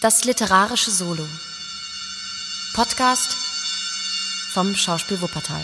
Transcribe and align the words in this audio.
Das 0.00 0.22
literarische 0.22 0.92
Solo. 0.92 1.24
Podcast 2.72 3.36
vom 4.52 4.72
Schauspiel 4.76 5.20
Wuppertal. 5.20 5.60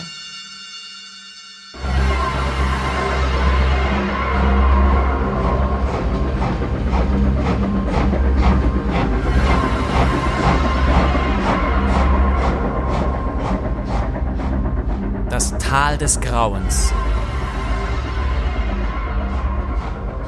Das 15.29 15.57
Tal 15.59 15.97
des 15.97 16.19
Grauens. 16.19 16.91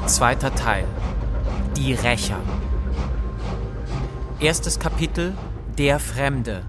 Zweiter 0.06 0.54
Teil. 0.54 0.86
Die 1.76 1.92
Rächer. 1.92 2.40
Erstes 4.40 4.78
Kapitel 4.78 5.36
Der 5.78 5.98
Fremde. 5.98 6.64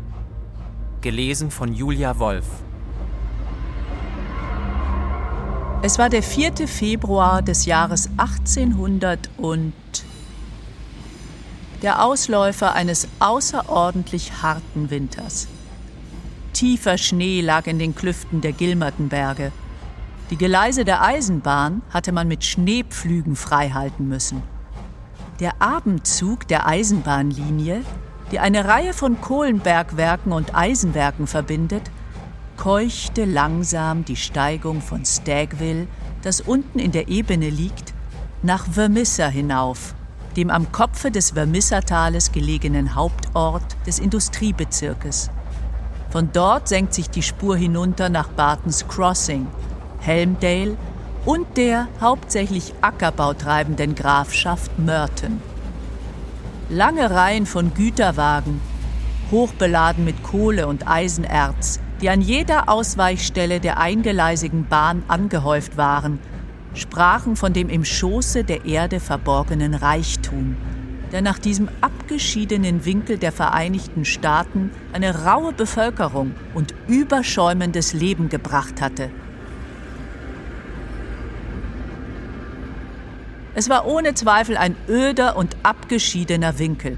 Gelesen 1.01 1.51
von 1.51 1.71
Julia 1.71 2.17
Wolf. 2.17 2.47
Es 5.83 5.99
war 5.99 6.09
der 6.09 6.23
4. 6.23 6.67
Februar 6.67 7.43
des 7.43 7.67
Jahres 7.67 8.09
1800 8.17 9.29
und 9.37 9.73
der 11.83 12.03
Ausläufer 12.03 12.73
eines 12.73 13.07
außerordentlich 13.19 14.41
harten 14.41 14.89
Winters. 14.89 15.47
Tiefer 16.53 16.97
Schnee 16.97 17.41
lag 17.41 17.67
in 17.67 17.77
den 17.77 17.93
Klüften 17.93 18.41
der 18.41 18.53
Gilmertenberge. 18.53 19.51
Die 20.31 20.37
Geleise 20.37 20.85
der 20.85 21.03
Eisenbahn 21.03 21.83
hatte 21.91 22.13
man 22.13 22.27
mit 22.27 22.43
Schneepflügen 22.43 23.35
freihalten 23.35 24.07
müssen. 24.07 24.41
Der 25.39 25.61
Abendzug 25.61 26.49
der 26.49 26.67
Eisenbahnlinie, 26.67 27.85
die 28.29 28.39
eine 28.39 28.65
Reihe 28.65 28.93
von 28.93 29.21
Kohlenbergwerken 29.21 30.33
und 30.33 30.53
Eisenwerken 30.53 31.27
verbindet, 31.27 31.83
keuchte 32.57 33.23
langsam 33.23 34.03
die 34.03 34.17
Steigung 34.17 34.81
von 34.81 35.05
Stagville, 35.05 35.87
das 36.23 36.41
unten 36.41 36.77
in 36.77 36.91
der 36.91 37.07
Ebene 37.07 37.49
liegt, 37.49 37.93
nach 38.43 38.67
Vermissa 38.67 39.27
hinauf, 39.27 39.95
dem 40.35 40.49
am 40.49 40.73
Kopfe 40.73 41.09
des 41.09 41.31
Vermissa-Tales 41.31 42.33
gelegenen 42.33 42.95
Hauptort 42.95 43.63
des 43.87 43.99
Industriebezirkes. 43.99 45.29
Von 46.09 46.31
dort 46.33 46.67
senkt 46.67 46.93
sich 46.93 47.09
die 47.09 47.23
Spur 47.23 47.55
hinunter 47.55 48.09
nach 48.09 48.27
Bartons 48.27 48.85
Crossing, 48.89 49.47
Helmdale 49.99 50.75
und 51.25 51.57
der 51.57 51.87
hauptsächlich 51.99 52.73
Ackerbau 52.81 53.33
treibenden 53.33 53.95
Grafschaft 53.95 54.79
Merton. 54.79 55.41
Lange 56.69 57.09
Reihen 57.09 57.45
von 57.45 57.73
Güterwagen, 57.73 58.61
hochbeladen 59.31 60.05
mit 60.05 60.23
Kohle 60.23 60.67
und 60.67 60.87
Eisenerz, 60.87 61.79
die 62.01 62.09
an 62.09 62.21
jeder 62.21 62.69
Ausweichstelle 62.69 63.59
der 63.59 63.79
eingeleisigen 63.79 64.67
Bahn 64.67 65.03
angehäuft 65.07 65.77
waren, 65.77 66.19
sprachen 66.73 67.35
von 67.35 67.51
dem 67.51 67.69
im 67.69 67.83
Schoße 67.83 68.43
der 68.43 68.65
Erde 68.65 68.99
verborgenen 68.99 69.73
Reichtum, 69.73 70.55
der 71.11 71.21
nach 71.21 71.39
diesem 71.39 71.67
abgeschiedenen 71.81 72.85
Winkel 72.85 73.17
der 73.17 73.31
Vereinigten 73.31 74.05
Staaten 74.05 74.71
eine 74.93 75.25
raue 75.25 75.51
Bevölkerung 75.51 76.33
und 76.53 76.73
überschäumendes 76.87 77.93
Leben 77.93 78.29
gebracht 78.29 78.79
hatte– 78.79 79.09
Es 83.59 83.67
war 83.67 83.85
ohne 83.85 84.13
Zweifel 84.13 84.55
ein 84.55 84.77
öder 84.87 85.35
und 85.35 85.57
abgeschiedener 85.63 86.59
Winkel. 86.59 86.97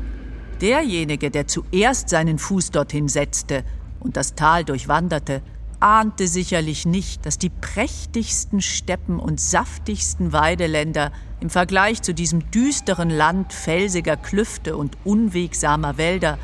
Derjenige, 0.62 1.31
der 1.31 1.48
zuerst 1.48 2.09
seinen 2.09 2.38
Fuß 2.38 2.70
dorthin 2.70 3.08
setzte 3.08 3.64
und 4.00 4.16
das 4.16 4.36
Tal 4.36 4.64
durchwanderte, 4.64 5.42
ahnte 5.80 6.28
sicherlich 6.28 6.86
nicht, 6.86 7.26
dass 7.26 7.40
die 7.40 7.50
prächtigsten 7.50 8.62
Steppen 8.62 9.19
und 9.19 9.41
saftigsten 9.41 10.34
Weideländer 10.34 11.12
im 11.40 11.50
Vergleich 11.50 12.03
zu 12.03 12.13
diesem 12.13 12.52
düsteren 12.52 13.09
Land 13.09 13.53
felsiger 13.53 14.16
Klüfte 14.16 14.78
und 14.78 14.96
unwegsamer 15.03 15.97
Wälder 15.97 16.38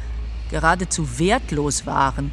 geradezu 0.49 1.19
wertlos 1.19 1.85
waren. 1.85 2.31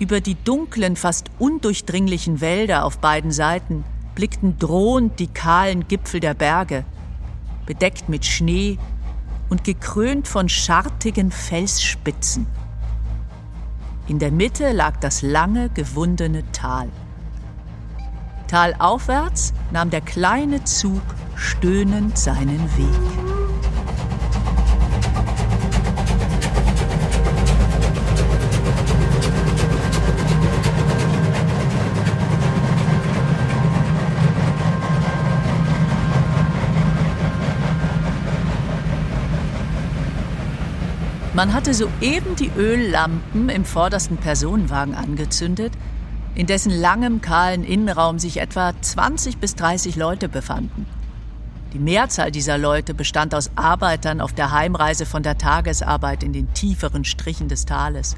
Über 0.00 0.20
die 0.20 0.34
dunklen, 0.34 0.96
fast 0.96 1.30
undurchdringlichen 1.38 2.40
Wälder 2.40 2.84
auf 2.84 2.98
beiden 2.98 3.30
Seiten 3.30 3.84
blickten 4.20 4.58
drohend 4.58 5.18
die 5.18 5.28
kahlen 5.28 5.88
Gipfel 5.88 6.20
der 6.20 6.34
Berge, 6.34 6.84
bedeckt 7.64 8.10
mit 8.10 8.26
Schnee 8.26 8.78
und 9.48 9.64
gekrönt 9.64 10.28
von 10.28 10.50
schartigen 10.50 11.30
Felsspitzen. 11.30 12.44
In 14.08 14.18
der 14.18 14.30
Mitte 14.30 14.72
lag 14.72 14.98
das 14.98 15.22
lange, 15.22 15.70
gewundene 15.70 16.42
Tal. 16.52 16.90
Talaufwärts 18.46 19.54
nahm 19.72 19.88
der 19.88 20.02
kleine 20.02 20.64
Zug 20.64 21.00
stöhnend 21.34 22.18
seinen 22.18 22.60
Weg. 22.76 23.39
Man 41.40 41.54
hatte 41.54 41.72
soeben 41.72 42.36
die 42.36 42.50
Öllampen 42.54 43.48
im 43.48 43.64
vordersten 43.64 44.18
Personenwagen 44.18 44.94
angezündet, 44.94 45.72
in 46.34 46.46
dessen 46.46 46.70
langem, 46.70 47.22
kahlen 47.22 47.64
Innenraum 47.64 48.18
sich 48.18 48.42
etwa 48.42 48.74
20 48.78 49.38
bis 49.38 49.54
30 49.54 49.96
Leute 49.96 50.28
befanden. 50.28 50.84
Die 51.72 51.78
Mehrzahl 51.78 52.30
dieser 52.30 52.58
Leute 52.58 52.92
bestand 52.92 53.34
aus 53.34 53.52
Arbeitern 53.54 54.20
auf 54.20 54.34
der 54.34 54.52
Heimreise 54.52 55.06
von 55.06 55.22
der 55.22 55.38
Tagesarbeit 55.38 56.22
in 56.24 56.34
den 56.34 56.52
tieferen 56.52 57.06
Strichen 57.06 57.48
des 57.48 57.64
Tales. 57.64 58.16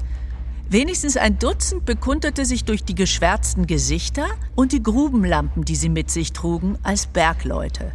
Wenigstens 0.69 1.15
ein 1.15 1.39
Dutzend 1.39 1.85
bekundete 1.85 2.43
sich 2.43 2.65
durch 2.65 2.83
die 2.83 2.93
geschwärzten 2.93 3.67
Gesichter 3.67 4.25
und 4.53 4.73
die 4.73 4.83
Grubenlampen, 4.83 5.63
die 5.63 5.77
sie 5.77 5.87
mit 5.87 6.11
sich 6.11 6.33
trugen, 6.33 6.77
als 6.83 7.05
Bergleute. 7.05 7.93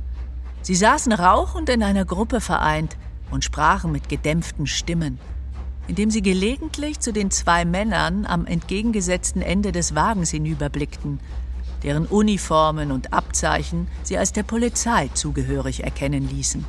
Sie 0.62 0.74
saßen 0.74 1.12
rauchend 1.12 1.68
in 1.68 1.82
einer 1.82 2.06
Gruppe 2.06 2.40
vereint, 2.40 2.96
und 3.30 3.44
sprachen 3.44 3.92
mit 3.92 4.08
gedämpften 4.08 4.66
Stimmen, 4.66 5.18
indem 5.86 6.10
sie 6.10 6.22
gelegentlich 6.22 7.00
zu 7.00 7.12
den 7.12 7.30
zwei 7.30 7.64
Männern 7.64 8.26
am 8.26 8.46
entgegengesetzten 8.46 9.42
Ende 9.42 9.72
des 9.72 9.94
Wagens 9.94 10.30
hinüberblickten, 10.30 11.20
deren 11.82 12.06
Uniformen 12.06 12.92
und 12.92 13.12
Abzeichen 13.12 13.88
sie 14.02 14.18
als 14.18 14.32
der 14.32 14.42
Polizei 14.42 15.08
zugehörig 15.14 15.84
erkennen 15.84 16.28
ließen. 16.28 16.64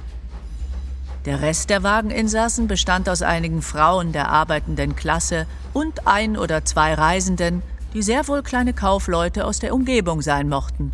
Der 1.26 1.42
Rest 1.42 1.70
der 1.70 1.84
Wageninsassen 1.84 2.68
bestand 2.68 3.10
aus 3.10 3.22
einigen 3.22 3.62
Frauen 3.62 4.14
der 4.14 4.30
arbeitenden 4.30 4.96
Klasse 4.96 5.48
und 5.74 6.08
ein 6.08 6.38
oder 6.38 6.64
zwei 6.64 6.94
Reisenden, 6.94 7.62
die 7.94 8.02
sehr 8.02 8.28
wohl 8.28 8.42
kleine 8.42 8.74
Kaufleute 8.74 9.46
aus 9.46 9.60
der 9.60 9.74
Umgebung 9.74 10.22
sein 10.22 10.48
mochten. 10.48 10.94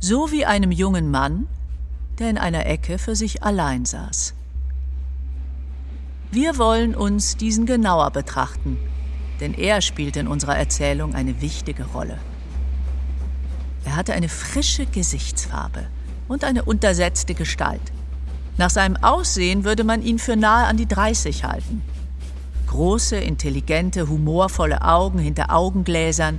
So 0.00 0.32
wie 0.32 0.44
einem 0.44 0.72
jungen 0.72 1.10
Mann, 1.10 1.46
der 2.18 2.30
in 2.30 2.38
einer 2.38 2.66
Ecke 2.66 2.98
für 2.98 3.14
sich 3.14 3.42
allein 3.42 3.84
saß. 3.84 4.34
Wir 6.30 6.58
wollen 6.58 6.94
uns 6.94 7.36
diesen 7.36 7.66
genauer 7.66 8.10
betrachten, 8.10 8.78
denn 9.40 9.54
er 9.54 9.80
spielt 9.80 10.16
in 10.16 10.26
unserer 10.26 10.56
Erzählung 10.56 11.14
eine 11.14 11.40
wichtige 11.40 11.84
Rolle. 11.84 12.18
Er 13.84 13.96
hatte 13.96 14.14
eine 14.14 14.28
frische 14.28 14.86
Gesichtsfarbe 14.86 15.86
und 16.28 16.44
eine 16.44 16.64
untersetzte 16.64 17.34
Gestalt. 17.34 17.92
Nach 18.56 18.70
seinem 18.70 18.96
Aussehen 18.96 19.64
würde 19.64 19.84
man 19.84 20.02
ihn 20.02 20.18
für 20.18 20.36
nahe 20.36 20.66
an 20.66 20.76
die 20.76 20.86
30 20.86 21.44
halten. 21.44 21.82
Große, 22.68 23.16
intelligente, 23.16 24.08
humorvolle 24.08 24.82
Augen 24.82 25.18
hinter 25.18 25.54
Augengläsern 25.54 26.38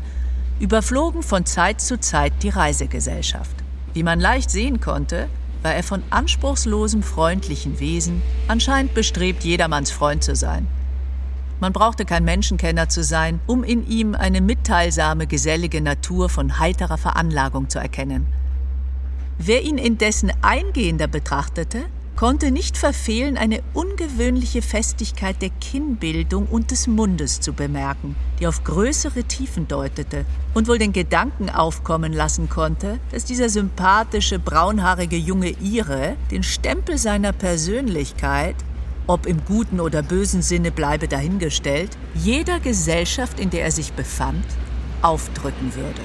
überflogen 0.59 1.23
von 1.23 1.45
Zeit 1.45 1.81
zu 1.81 1.99
Zeit 1.99 2.33
die 2.41 2.49
Reisegesellschaft. 2.49 3.55
Wie 3.93 4.03
man 4.03 4.19
leicht 4.19 4.49
sehen 4.49 4.79
konnte, 4.79 5.27
war 5.65 5.73
er 5.73 5.81
von 5.81 6.03
anspruchslosem, 6.11 7.01
freundlichen 7.01 7.79
Wesen, 7.79 8.21
anscheinend 8.47 8.93
bestrebt, 8.93 9.43
jedermanns 9.43 9.89
Freund 9.89 10.23
zu 10.23 10.35
sein. 10.35 10.67
Man 11.59 11.73
brauchte 11.73 12.05
kein 12.05 12.23
Menschenkenner 12.23 12.87
zu 12.87 13.03
sein, 13.03 13.39
um 13.47 13.63
in 13.63 13.87
ihm 13.87 14.13
eine 14.13 14.41
mitteilsame, 14.41 15.25
gesellige 15.25 15.81
Natur 15.81 16.29
von 16.29 16.59
heiterer 16.59 16.99
Veranlagung 16.99 17.67
zu 17.67 17.79
erkennen. 17.79 18.27
Wer 19.39 19.63
ihn 19.63 19.79
indessen 19.79 20.31
eingehender 20.43 21.07
betrachtete, 21.07 21.85
konnte 22.15 22.51
nicht 22.51 22.77
verfehlen, 22.77 23.37
eine 23.37 23.61
ungewöhnliche 23.73 24.61
Festigkeit 24.61 25.41
der 25.41 25.49
Kinnbildung 25.49 26.47
und 26.47 26.71
des 26.71 26.87
Mundes 26.87 27.41
zu 27.41 27.53
bemerken, 27.53 28.15
die 28.39 28.47
auf 28.47 28.63
größere 28.63 29.23
Tiefen 29.23 29.67
deutete 29.67 30.25
und 30.53 30.67
wohl 30.67 30.77
den 30.77 30.93
Gedanken 30.93 31.49
aufkommen 31.49 32.13
lassen 32.13 32.49
konnte, 32.49 32.99
dass 33.11 33.25
dieser 33.25 33.49
sympathische, 33.49 34.39
braunhaarige 34.39 35.17
junge 35.17 35.49
Ire 35.61 36.15
den 36.31 36.43
Stempel 36.43 36.97
seiner 36.97 37.33
Persönlichkeit, 37.33 38.55
ob 39.07 39.25
im 39.25 39.43
guten 39.45 39.79
oder 39.79 40.01
bösen 40.01 40.41
Sinne 40.41 40.71
bleibe 40.71 41.07
dahingestellt, 41.07 41.97
jeder 42.15 42.59
Gesellschaft, 42.59 43.39
in 43.39 43.49
der 43.49 43.63
er 43.63 43.71
sich 43.71 43.91
befand, 43.93 44.45
aufdrücken 45.01 45.75
würde. 45.75 46.01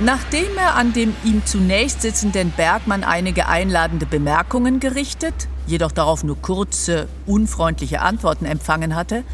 Nachdem 0.00 0.56
er 0.56 0.76
an 0.76 0.92
dem 0.92 1.12
ihm 1.24 1.44
zunächst 1.44 2.02
sitzenden 2.02 2.52
Bergmann 2.52 3.02
einige 3.02 3.48
einladende 3.48 4.06
Bemerkungen 4.06 4.78
gerichtet, 4.78 5.48
jedoch 5.66 5.90
darauf 5.90 6.22
nur 6.22 6.40
kurze, 6.40 7.08
unfreundliche 7.26 8.00
Antworten 8.00 8.44
empfangen 8.44 8.94
hatte, 8.94 9.24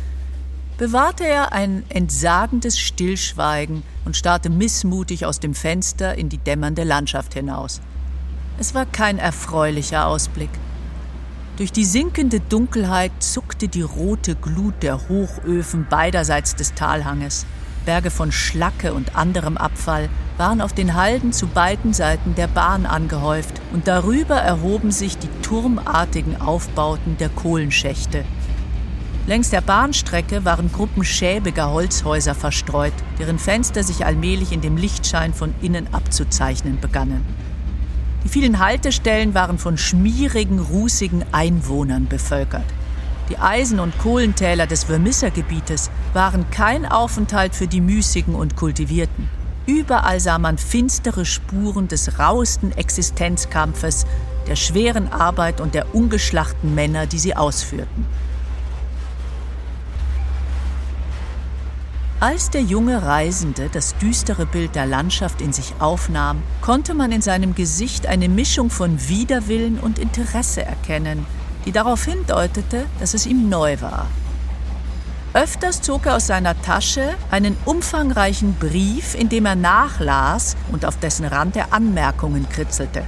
bewahrte 0.78 1.26
er 1.26 1.52
ein 1.52 1.84
entsagendes 1.90 2.78
Stillschweigen 2.78 3.82
und 4.06 4.16
starrte 4.16 4.48
missmutig 4.48 5.26
aus 5.26 5.38
dem 5.38 5.54
Fenster 5.54 6.16
in 6.16 6.30
die 6.30 6.38
dämmernde 6.38 6.84
Landschaft 6.84 7.34
hinaus. 7.34 7.82
Es 8.58 8.74
war 8.74 8.86
kein 8.86 9.18
erfreulicher 9.18 10.06
Ausblick. 10.06 10.50
Durch 11.58 11.72
die 11.72 11.84
sinkende 11.84 12.40
Dunkelheit 12.40 13.12
zuckte 13.20 13.68
die 13.68 13.82
rote 13.82 14.34
Glut 14.34 14.82
der 14.82 15.08
Hochöfen 15.08 15.86
beiderseits 15.90 16.56
des 16.56 16.72
Talhanges. 16.74 17.44
Berge 17.84 18.10
von 18.10 18.32
Schlacke 18.32 18.94
und 18.94 19.16
anderem 19.16 19.56
Abfall 19.56 20.08
waren 20.36 20.60
auf 20.60 20.72
den 20.72 20.94
Halden 20.94 21.32
zu 21.32 21.46
beiden 21.46 21.92
Seiten 21.92 22.34
der 22.34 22.48
Bahn 22.48 22.86
angehäuft 22.86 23.60
und 23.72 23.86
darüber 23.86 24.36
erhoben 24.36 24.90
sich 24.90 25.18
die 25.18 25.28
turmartigen 25.42 26.40
Aufbauten 26.40 27.16
der 27.18 27.28
Kohlenschächte. 27.28 28.24
Längs 29.26 29.48
der 29.48 29.62
Bahnstrecke 29.62 30.44
waren 30.44 30.70
Gruppen 30.70 31.02
schäbiger 31.02 31.70
Holzhäuser 31.70 32.34
verstreut, 32.34 32.92
deren 33.18 33.38
Fenster 33.38 33.82
sich 33.82 34.04
allmählich 34.04 34.52
in 34.52 34.60
dem 34.60 34.76
Lichtschein 34.76 35.32
von 35.32 35.54
innen 35.62 35.92
abzuzeichnen 35.94 36.78
begannen. 36.78 37.24
Die 38.24 38.28
vielen 38.28 38.58
Haltestellen 38.58 39.34
waren 39.34 39.58
von 39.58 39.78
schmierigen, 39.78 40.58
rußigen 40.58 41.24
Einwohnern 41.32 42.06
bevölkert. 42.06 42.64
Die 43.30 43.38
Eisen- 43.38 43.80
und 43.80 43.96
Kohlentäler 43.98 44.66
des 44.66 44.84
Vermissergebietes 44.84 45.90
waren 46.14 46.48
kein 46.50 46.86
Aufenthalt 46.86 47.54
für 47.54 47.66
die 47.66 47.80
Müßigen 47.80 48.34
und 48.34 48.56
Kultivierten. 48.56 49.28
Überall 49.66 50.20
sah 50.20 50.38
man 50.38 50.58
finstere 50.58 51.24
Spuren 51.24 51.88
des 51.88 52.18
rauesten 52.18 52.72
Existenzkampfes, 52.72 54.06
der 54.46 54.56
schweren 54.56 55.08
Arbeit 55.12 55.60
und 55.60 55.74
der 55.74 55.94
ungeschlachten 55.94 56.74
Männer, 56.74 57.06
die 57.06 57.18
sie 57.18 57.34
ausführten. 57.34 58.06
Als 62.20 62.48
der 62.48 62.62
junge 62.62 63.02
Reisende 63.02 63.68
das 63.70 63.96
düstere 63.98 64.46
Bild 64.46 64.74
der 64.74 64.86
Landschaft 64.86 65.42
in 65.42 65.52
sich 65.52 65.74
aufnahm, 65.78 66.42
konnte 66.62 66.94
man 66.94 67.12
in 67.12 67.20
seinem 67.20 67.54
Gesicht 67.54 68.06
eine 68.06 68.28
Mischung 68.28 68.70
von 68.70 69.08
Widerwillen 69.08 69.78
und 69.78 69.98
Interesse 69.98 70.64
erkennen, 70.64 71.26
die 71.66 71.72
darauf 71.72 72.04
hindeutete, 72.04 72.86
dass 72.98 73.14
es 73.14 73.26
ihm 73.26 73.48
neu 73.48 73.80
war. 73.80 74.06
Öfters 75.34 75.82
zog 75.82 76.06
er 76.06 76.14
aus 76.14 76.28
seiner 76.28 76.60
Tasche 76.62 77.16
einen 77.28 77.56
umfangreichen 77.64 78.54
Brief, 78.54 79.16
in 79.16 79.28
dem 79.28 79.46
er 79.46 79.56
nachlas 79.56 80.56
und 80.70 80.86
auf 80.86 80.96
dessen 81.00 81.24
Rand 81.26 81.56
er 81.56 81.72
Anmerkungen 81.72 82.48
kritzelte. 82.48 83.02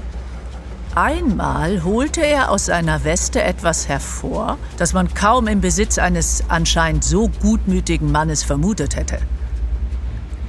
Einmal 0.96 1.84
holte 1.84 2.26
er 2.26 2.50
aus 2.50 2.66
seiner 2.66 3.04
Weste 3.04 3.44
etwas 3.44 3.88
hervor, 3.88 4.58
das 4.76 4.92
man 4.92 5.14
kaum 5.14 5.46
im 5.46 5.60
Besitz 5.60 5.98
eines 5.98 6.42
anscheinend 6.48 7.04
so 7.04 7.28
gutmütigen 7.40 8.10
Mannes 8.10 8.42
vermutet 8.42 8.96
hätte. 8.96 9.18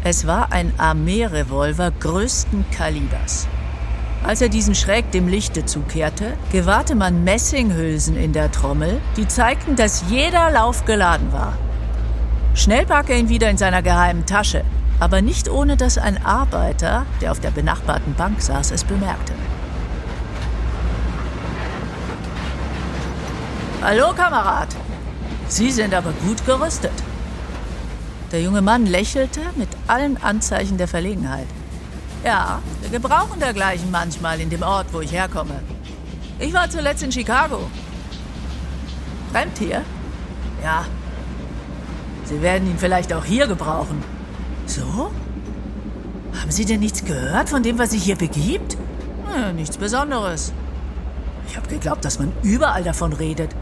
Es 0.03 0.25
war 0.25 0.51
ein 0.51 0.73
Armeerevolver 0.79 1.91
größten 1.91 2.65
Kalibers. 2.71 3.45
Als 4.23 4.41
er 4.41 4.49
diesen 4.49 4.73
schräg 4.73 5.11
dem 5.11 5.27
Lichte 5.27 5.65
zukehrte, 5.65 6.33
gewahrte 6.51 6.95
man 6.95 7.23
Messinghülsen 7.23 8.17
in 8.17 8.33
der 8.33 8.51
Trommel, 8.51 8.99
die 9.15 9.27
zeigten, 9.27 9.75
dass 9.75 10.05
jeder 10.09 10.49
Lauf 10.49 10.85
geladen 10.85 11.31
war. 11.31 11.53
Schnell 12.57 12.87
barg 12.87 13.11
er 13.11 13.17
ihn 13.17 13.29
wieder 13.29 13.51
in 13.51 13.57
seiner 13.57 13.83
geheimen 13.83 14.25
Tasche, 14.25 14.65
aber 14.99 15.21
nicht 15.21 15.47
ohne 15.47 15.77
dass 15.77 15.99
ein 15.99 16.25
Arbeiter, 16.25 17.05
der 17.21 17.31
auf 17.31 17.39
der 17.39 17.51
benachbarten 17.51 18.15
Bank 18.15 18.41
saß, 18.41 18.71
es 18.71 18.83
bemerkte. 18.83 19.33
Hallo, 23.83 24.11
Kamerad. 24.11 24.69
Sie 25.47 25.69
sind 25.69 25.93
aber 25.93 26.11
gut 26.25 26.43
gerüstet. 26.47 26.91
Der 28.31 28.41
junge 28.41 28.63
Mann 28.63 28.87
lächelte 28.87 29.41
mit 29.55 29.69
allen 29.85 30.17
Anzeichen 30.17 30.79
der 30.79 30.87
Verlegenheit. 30.87 31.47
Ja, 32.25 32.59
wir 32.81 32.89
gebrauchen 32.89 33.39
dergleichen 33.39 33.91
manchmal 33.91 34.41
in 34.41 34.49
dem 34.49 34.63
Ort, 34.63 34.87
wo 34.91 35.01
ich 35.01 35.11
herkomme. 35.11 35.61
Ich 36.39 36.51
war 36.53 36.67
zuletzt 36.71 37.03
in 37.03 37.11
Chicago. 37.11 37.69
Fremd 39.31 39.59
hier? 39.59 39.83
Ja, 40.63 40.85
Sie 42.27 42.41
werden 42.41 42.69
ihn 42.69 42.77
vielleicht 42.77 43.13
auch 43.13 43.23
hier 43.23 43.47
gebrauchen. 43.47 44.03
So? 44.65 45.11
Haben 46.39 46.51
Sie 46.51 46.65
denn 46.65 46.81
nichts 46.81 47.05
gehört 47.05 47.49
von 47.49 47.63
dem, 47.63 47.79
was 47.79 47.91
sich 47.91 48.03
hier 48.03 48.17
begibt? 48.17 48.77
Ja, 49.33 49.53
nichts 49.53 49.77
Besonderes. 49.77 50.51
Ich 51.47 51.55
habe 51.55 51.67
geglaubt, 51.67 52.03
dass 52.03 52.19
man 52.19 52.33
überall 52.43 52.83
davon 52.83 53.13
redet. 53.13 53.55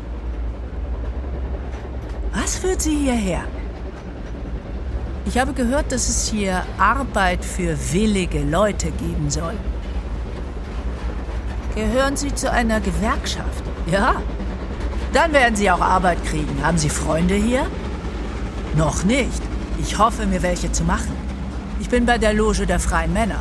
Was 2.34 2.58
führt 2.58 2.82
Sie 2.82 2.96
hierher? 2.96 3.44
Ich 5.26 5.38
habe 5.38 5.54
gehört, 5.54 5.92
dass 5.92 6.10
es 6.10 6.28
hier 6.28 6.64
Arbeit 6.78 7.46
für 7.46 7.78
willige 7.92 8.42
Leute 8.44 8.92
geben 8.92 9.30
soll. 9.30 9.54
Gehören 11.76 12.16
Sie 12.16 12.34
zu 12.34 12.52
einer 12.52 12.80
Gewerkschaft? 12.80 13.64
Ja. 13.92 14.16
Dann 15.14 15.34
werden 15.34 15.56
Sie 15.56 15.70
auch 15.70 15.82
Arbeit 15.82 16.24
kriegen. 16.26 16.64
Haben 16.64 16.78
Sie 16.78 16.90
Freunde 16.90 17.36
hier? 17.36 17.68
Noch 18.76 19.06
nicht. 19.06 19.42
Ich 19.80 19.98
hoffe, 19.98 20.26
mir 20.26 20.42
welche 20.42 20.72
zu 20.72 20.84
machen. 20.84 21.14
Ich 21.80 21.90
bin 21.90 22.06
bei 22.06 22.18
der 22.18 22.34
Loge 22.34 22.66
der 22.66 22.80
Freien 22.80 23.14
Männer. 23.14 23.40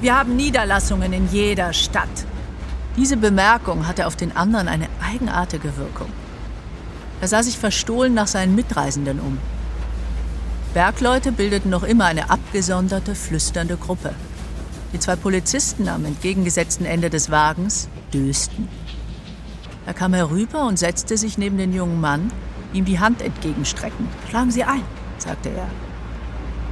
Wir 0.00 0.18
haben 0.18 0.36
Niederlassungen 0.36 1.12
in 1.12 1.28
jeder 1.30 1.72
Stadt. 1.74 2.24
Diese 2.96 3.16
Bemerkung 3.16 3.86
hatte 3.86 4.06
auf 4.06 4.16
den 4.16 4.34
anderen 4.36 4.68
eine 4.68 4.88
eigenartige 5.02 5.76
Wirkung. 5.76 6.08
Er 7.20 7.28
sah 7.28 7.42
sich 7.42 7.58
verstohlen 7.58 8.14
nach 8.14 8.26
seinen 8.26 8.54
Mitreisenden 8.54 9.20
um. 9.20 9.38
Bergleute 10.72 11.32
bildeten 11.32 11.70
noch 11.70 11.82
immer 11.82 12.06
eine 12.06 12.30
abgesonderte, 12.30 13.14
flüsternde 13.14 13.76
Gruppe. 13.76 14.14
Die 14.92 14.98
zwei 14.98 15.16
Polizisten 15.16 15.88
am 15.88 16.04
entgegengesetzten 16.04 16.86
Ende 16.86 17.10
des 17.10 17.30
Wagens 17.30 17.88
dösten. 18.12 18.68
Er 19.86 19.94
kam 19.94 20.14
herüber 20.14 20.66
und 20.66 20.78
setzte 20.78 21.18
sich 21.18 21.36
neben 21.36 21.58
den 21.58 21.72
jungen 21.72 22.00
Mann, 22.00 22.30
ihm 22.74 22.84
die 22.84 23.00
Hand 23.00 23.22
entgegenstreckend. 23.22 24.08
Schlagen 24.28 24.50
Sie 24.50 24.64
ein, 24.64 24.82
sagte 25.18 25.48
er. 25.48 25.68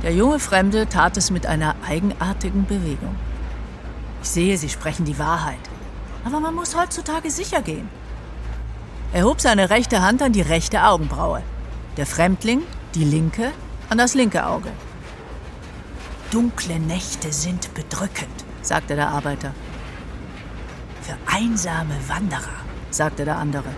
Der 0.03 0.13
junge 0.13 0.41
Fremde 0.41 0.89
tat 0.89 1.17
es 1.17 1.31
mit 1.31 1.47
einer 1.47 1.77
eigenartigen 1.89 2.67
Bewegung. 2.67 3.15
Ich 4.23 4.29
sehe, 4.29 4.59
Sie 4.59 4.69
sprechen 4.69 5.05
die 5.05 5.19
Wahrheit. 5.19 5.59
Aber 6.25 6.41
man 6.41 6.55
muss 6.55 6.77
heutzutage 6.77 7.31
sicher 7.31 7.63
gehen. 7.63 7.89
Er 9.13 9.25
hob 9.25 9.41
seine 9.41 9.71
rechte 9.71 10.03
Hand 10.03 10.23
an 10.23 10.33
die 10.33 10.41
rechte 10.41 10.85
Augenbraue. 10.85 11.43
Der 11.97 12.07
Fremdling, 12.07 12.63
die 12.95 13.05
linke, 13.05 13.53
an 13.89 13.99
das 13.99 14.15
linke 14.15 14.47
Auge. 14.47 14.71
Dunkle 16.31 16.79
Nächte 16.79 17.33
sind 17.33 17.75
bedrückend, 17.75 18.45
sagte 18.63 18.97
der 18.97 19.09
Arbeiter. 19.09 19.53
Für 21.03 21.17
einsame 21.27 21.97
Wanderer, 22.09 22.57
sagte 22.91 23.25
der 23.25 23.37
andere. 23.37 23.69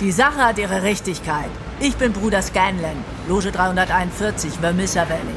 Die 0.00 0.10
Sache 0.10 0.38
hat 0.38 0.58
ihre 0.58 0.82
Richtigkeit. 0.82 1.50
Ich 1.78 1.96
bin 1.96 2.12
Bruder 2.12 2.42
Scanlan, 2.42 2.96
Loge 3.28 3.52
341, 3.52 4.54
Vermissa 4.54 5.08
Valley. 5.08 5.36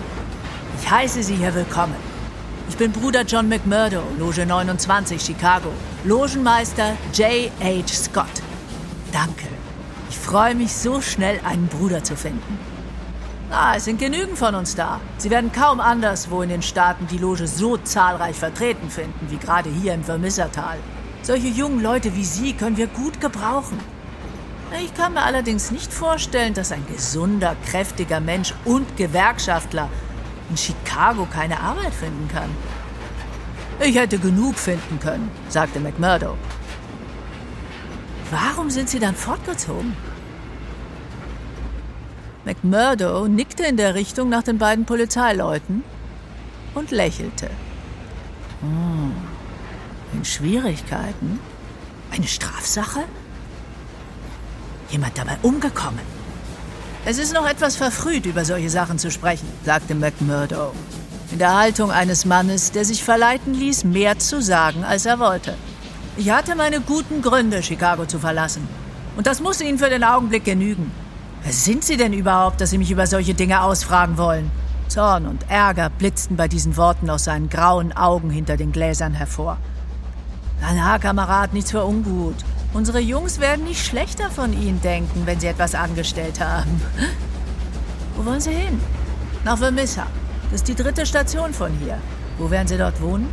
Ich 0.79 0.89
heiße 0.89 1.21
Sie 1.21 1.35
hier 1.35 1.53
willkommen. 1.53 1.95
Ich 2.67 2.77
bin 2.77 2.91
Bruder 2.91 3.21
John 3.21 3.47
McMurdo, 3.47 4.01
Loge 4.17 4.45
29, 4.45 5.21
Chicago. 5.21 5.71
Logenmeister 6.03 6.93
J. 7.13 7.51
H. 7.61 7.87
Scott. 7.93 8.41
Danke. 9.11 9.47
Ich 10.09 10.17
freue 10.17 10.55
mich 10.55 10.73
so 10.73 10.99
schnell, 10.99 11.39
einen 11.43 11.67
Bruder 11.67 12.03
zu 12.03 12.15
finden. 12.15 12.57
Ah, 13.51 13.75
es 13.75 13.85
sind 13.85 13.99
genügend 13.99 14.37
von 14.37 14.55
uns 14.55 14.75
da. 14.75 14.99
Sie 15.17 15.29
werden 15.29 15.51
kaum 15.51 15.79
anderswo 15.79 16.41
in 16.41 16.49
den 16.49 16.63
Staaten 16.63 17.05
die 17.07 17.19
Loge 17.19 17.45
so 17.47 17.77
zahlreich 17.77 18.35
vertreten 18.35 18.89
finden, 18.89 19.27
wie 19.29 19.37
gerade 19.37 19.69
hier 19.69 19.93
im 19.93 20.03
Vermissertal. 20.03 20.77
Solche 21.21 21.47
jungen 21.47 21.81
Leute 21.81 22.15
wie 22.15 22.25
Sie 22.25 22.53
können 22.53 22.77
wir 22.77 22.87
gut 22.87 23.21
gebrauchen. 23.21 23.77
Ich 24.83 24.93
kann 24.93 25.13
mir 25.13 25.23
allerdings 25.23 25.71
nicht 25.71 25.93
vorstellen, 25.93 26.53
dass 26.53 26.71
ein 26.71 26.85
gesunder, 26.87 27.55
kräftiger 27.67 28.19
Mensch 28.19 28.53
und 28.65 28.97
Gewerkschaftler 28.97 29.89
in 30.49 30.57
Chicago 30.57 31.27
keine 31.31 31.59
Arbeit 31.59 31.93
finden 31.93 32.27
kann. 32.27 32.49
Ich 33.79 33.95
hätte 33.95 34.17
genug 34.19 34.55
finden 34.55 34.99
können, 34.99 35.31
sagte 35.49 35.79
McMurdo. 35.79 36.37
Warum 38.31 38.69
sind 38.69 38.89
Sie 38.89 38.99
dann 38.99 39.15
fortgezogen? 39.15 39.95
McMurdo 42.43 43.27
nickte 43.27 43.63
in 43.63 43.77
der 43.77 43.95
Richtung 43.95 44.29
nach 44.29 44.43
den 44.43 44.57
beiden 44.57 44.85
Polizeileuten 44.85 45.83
und 46.73 46.91
lächelte. 46.91 47.49
Hm, 48.61 49.13
in 50.13 50.25
Schwierigkeiten? 50.25 51.39
Eine 52.11 52.27
Strafsache? 52.27 53.03
Jemand 54.89 55.17
dabei 55.17 55.37
umgekommen? 55.41 55.99
Es 57.05 57.17
ist 57.17 57.33
noch 57.33 57.47
etwas 57.47 57.75
verfrüht, 57.75 58.25
über 58.25 58.45
solche 58.45 58.69
Sachen 58.69 58.97
zu 58.97 59.11
sprechen, 59.11 59.47
sagte 59.63 59.93
McMurdo. 59.93 60.73
In 61.31 61.39
der 61.39 61.57
Haltung 61.57 61.91
eines 61.91 62.25
Mannes, 62.25 62.71
der 62.71 62.85
sich 62.85 63.03
verleiten 63.03 63.53
ließ, 63.53 63.83
mehr 63.83 64.17
zu 64.19 64.41
sagen, 64.41 64.83
als 64.83 65.05
er 65.05 65.19
wollte. 65.19 65.55
Ich 66.17 66.29
hatte 66.29 66.55
meine 66.55 66.81
guten 66.81 67.21
Gründe, 67.21 67.61
Chicago 67.61 68.05
zu 68.05 68.19
verlassen. 68.19 68.67
Und 69.17 69.27
das 69.27 69.41
muss 69.41 69.61
Ihnen 69.61 69.77
für 69.77 69.89
den 69.89 70.03
Augenblick 70.03 70.45
genügen. 70.45 70.91
Wer 71.43 71.53
sind 71.53 71.83
Sie 71.83 71.97
denn 71.97 72.13
überhaupt, 72.13 72.61
dass 72.61 72.69
Sie 72.69 72.77
mich 72.77 72.89
über 72.89 73.05
solche 73.05 73.33
Dinge 73.33 73.61
ausfragen 73.61 74.17
wollen? 74.17 74.49
Zorn 74.87 75.25
und 75.25 75.49
Ärger 75.49 75.89
blitzten 75.89 76.37
bei 76.37 76.47
diesen 76.47 76.77
Worten 76.77 77.09
aus 77.09 77.25
seinen 77.25 77.49
grauen 77.49 77.91
Augen 77.95 78.29
hinter 78.29 78.55
den 78.57 78.71
Gläsern 78.71 79.13
hervor. 79.13 79.57
Na, 80.61 80.97
Kamerad, 80.99 81.53
nichts 81.53 81.71
für 81.71 81.83
ungut. 81.83 82.35
Unsere 82.75 82.99
Jungs 82.99 83.39
werden 83.39 83.63
nicht 83.63 83.85
schlechter 83.85 84.29
von 84.29 84.51
Ihnen 84.51 84.81
denken, 84.81 85.21
wenn 85.25 85.39
Sie 85.39 85.47
etwas 85.47 85.75
angestellt 85.75 86.41
haben. 86.41 86.81
Wo 88.17 88.25
wollen 88.25 88.41
Sie 88.41 88.51
hin? 88.51 88.81
Nach 89.45 89.57
Vermissa. 89.57 90.07
Das 90.51 90.59
ist 90.59 90.67
die 90.67 90.75
dritte 90.75 91.05
Station 91.05 91.53
von 91.53 91.71
hier. 91.81 91.97
Wo 92.37 92.51
werden 92.51 92.67
Sie 92.67 92.77
dort 92.77 93.01
wohnen? 93.01 93.29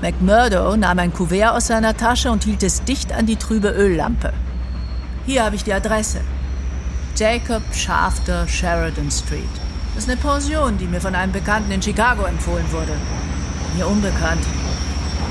McMurdo 0.00 0.76
nahm 0.76 1.00
ein 1.00 1.12
Kuvert 1.12 1.50
aus 1.50 1.66
seiner 1.66 1.96
Tasche 1.96 2.30
und 2.30 2.44
hielt 2.44 2.62
es 2.62 2.84
dicht 2.84 3.12
an 3.12 3.26
die 3.26 3.34
trübe 3.34 3.70
Öllampe. 3.70 4.32
Hier 5.26 5.44
habe 5.44 5.56
ich 5.56 5.64
die 5.64 5.72
Adresse. 5.72 6.20
Jacob 7.16 7.62
Shafter, 7.72 8.46
Sheridan 8.46 9.10
Street. 9.10 9.42
Das 9.96 10.04
ist 10.04 10.10
eine 10.10 10.20
Pension, 10.20 10.78
die 10.78 10.86
mir 10.86 11.00
von 11.00 11.16
einem 11.16 11.32
Bekannten 11.32 11.72
in 11.72 11.82
Chicago 11.82 12.22
empfohlen 12.22 12.70
wurde. 12.70 12.92
Mir 13.76 13.88
unbekannt. 13.88 14.44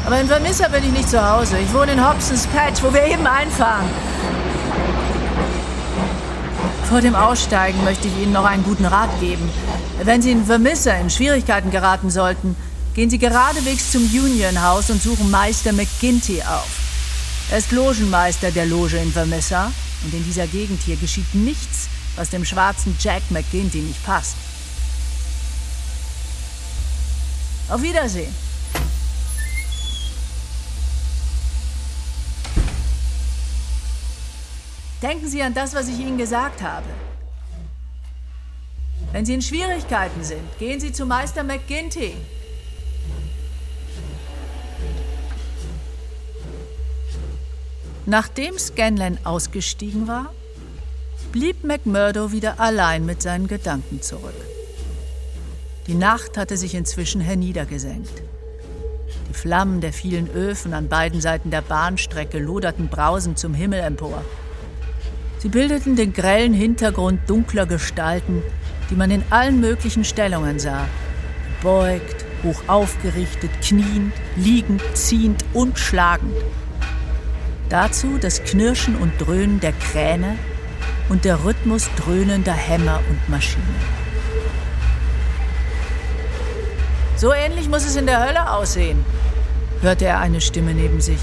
Aber 0.07 0.21
in 0.21 0.27
Vermissa 0.27 0.69
bin 0.69 0.85
ich 0.85 0.91
nicht 0.91 1.09
zu 1.09 1.21
Hause. 1.21 1.57
Ich 1.59 1.73
wohne 1.73 1.91
in 1.91 2.09
Hobsons 2.09 2.47
Patch, 2.47 2.81
wo 2.81 2.93
wir 2.93 3.03
eben 3.03 3.27
einfahren. 3.27 3.89
Vor 6.87 7.01
dem 7.01 7.13
Aussteigen 7.13 7.83
möchte 7.83 8.07
ich 8.07 8.17
Ihnen 8.17 8.31
noch 8.31 8.45
einen 8.45 8.63
guten 8.63 8.85
Rat 8.85 9.09
geben. 9.19 9.49
Wenn 10.01 10.21
Sie 10.21 10.31
in 10.31 10.45
Vermissa 10.45 10.93
in 10.93 11.09
Schwierigkeiten 11.09 11.71
geraten 11.71 12.09
sollten, 12.09 12.55
gehen 12.93 13.09
Sie 13.09 13.17
geradewegs 13.17 13.91
zum 13.91 14.03
Union 14.03 14.63
House 14.63 14.89
und 14.91 15.03
suchen 15.03 15.29
Meister 15.29 15.73
McGinty 15.73 16.41
auf. 16.41 16.69
Er 17.51 17.57
ist 17.57 17.73
Logenmeister 17.73 18.51
der 18.51 18.65
Loge 18.65 18.95
in 18.95 19.11
Vermissa 19.11 19.73
und 20.05 20.13
in 20.13 20.23
dieser 20.23 20.47
Gegend 20.47 20.81
hier 20.83 20.95
geschieht 20.95 21.35
nichts, 21.35 21.89
was 22.15 22.29
dem 22.29 22.45
schwarzen 22.45 22.95
Jack 22.97 23.23
McGinty 23.29 23.79
nicht 23.79 24.05
passt. 24.05 24.37
Auf 27.67 27.81
Wiedersehen. 27.81 28.46
Denken 35.07 35.29
Sie 35.29 35.41
an 35.41 35.53
das, 35.53 35.73
was 35.73 35.87
ich 35.87 35.99
Ihnen 35.99 36.17
gesagt 36.17 36.61
habe. 36.61 36.85
Wenn 39.13 39.25
Sie 39.25 39.35
in 39.35 39.41
Schwierigkeiten 39.41 40.21
sind, 40.21 40.41
gehen 40.59 40.81
Sie 40.81 40.91
zu 40.91 41.05
Meister 41.05 41.43
McGinty. 41.43 42.13
Nachdem 48.05 48.59
Scanlan 48.59 49.17
ausgestiegen 49.23 50.09
war, 50.09 50.33
blieb 51.31 51.63
McMurdo 51.63 52.33
wieder 52.33 52.59
allein 52.59 53.05
mit 53.05 53.21
seinen 53.21 53.47
Gedanken 53.47 54.01
zurück. 54.01 54.35
Die 55.87 55.93
Nacht 55.93 56.37
hatte 56.37 56.57
sich 56.57 56.75
inzwischen 56.75 57.21
herniedergesenkt. 57.21 58.23
Die 59.29 59.33
Flammen 59.33 59.79
der 59.79 59.93
vielen 59.93 60.29
Öfen 60.29 60.73
an 60.73 60.89
beiden 60.89 61.21
Seiten 61.21 61.49
der 61.49 61.61
Bahnstrecke 61.61 62.39
loderten 62.39 62.89
brausend 62.89 63.39
zum 63.39 63.53
Himmel 63.53 63.79
empor. 63.79 64.21
Sie 65.39 65.49
bildeten 65.49 65.95
den 65.95 66.13
grellen 66.13 66.53
Hintergrund 66.53 67.21
dunkler 67.27 67.67
Gestalten, 67.67 68.41
die 68.89 68.95
man 68.95 69.11
in 69.11 69.23
allen 69.29 69.59
möglichen 69.59 70.03
Stellungen 70.03 70.57
sah. 70.57 70.87
Beugt, 71.61 72.25
hoch 72.43 72.63
aufgerichtet, 72.67 73.51
kniend, 73.61 74.13
liegend, 74.35 74.81
ziehend 74.93 75.43
und 75.53 75.77
schlagend. 75.77 76.33
Dazu 77.69 78.17
das 78.19 78.43
Knirschen 78.43 78.95
und 78.95 79.11
Dröhnen 79.19 79.59
der 79.59 79.73
Kräne 79.73 80.37
und 81.09 81.25
der 81.25 81.43
Rhythmus 81.43 81.89
dröhnender 81.97 82.53
Hämmer 82.53 83.01
und 83.09 83.29
Maschinen. 83.29 83.75
So 87.15 87.33
ähnlich 87.33 87.67
muss 87.69 87.85
es 87.85 87.95
in 87.95 88.05
der 88.05 88.25
Hölle 88.25 88.51
aussehen, 88.51 89.03
hörte 89.81 90.05
er 90.05 90.19
eine 90.19 90.41
Stimme 90.41 90.73
neben 90.73 91.01
sich. 91.01 91.19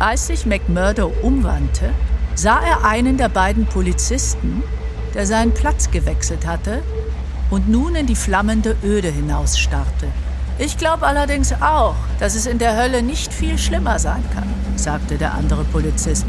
Als 0.00 0.28
sich 0.28 0.46
McMurdo 0.46 1.12
umwandte, 1.22 1.90
sah 2.36 2.60
er 2.60 2.84
einen 2.84 3.16
der 3.16 3.28
beiden 3.28 3.66
Polizisten, 3.66 4.62
der 5.12 5.26
seinen 5.26 5.52
Platz 5.52 5.90
gewechselt 5.90 6.46
hatte 6.46 6.82
und 7.50 7.68
nun 7.68 7.96
in 7.96 8.06
die 8.06 8.14
flammende 8.14 8.76
Öde 8.84 9.08
hinausstarrte. 9.08 10.06
Ich 10.60 10.78
glaube 10.78 11.04
allerdings 11.04 11.52
auch, 11.52 11.96
dass 12.20 12.36
es 12.36 12.46
in 12.46 12.58
der 12.58 12.76
Hölle 12.76 13.02
nicht 13.02 13.34
viel 13.34 13.58
schlimmer 13.58 13.98
sein 13.98 14.22
kann, 14.32 14.48
sagte 14.76 15.18
der 15.18 15.34
andere 15.34 15.64
Polizist. 15.64 16.26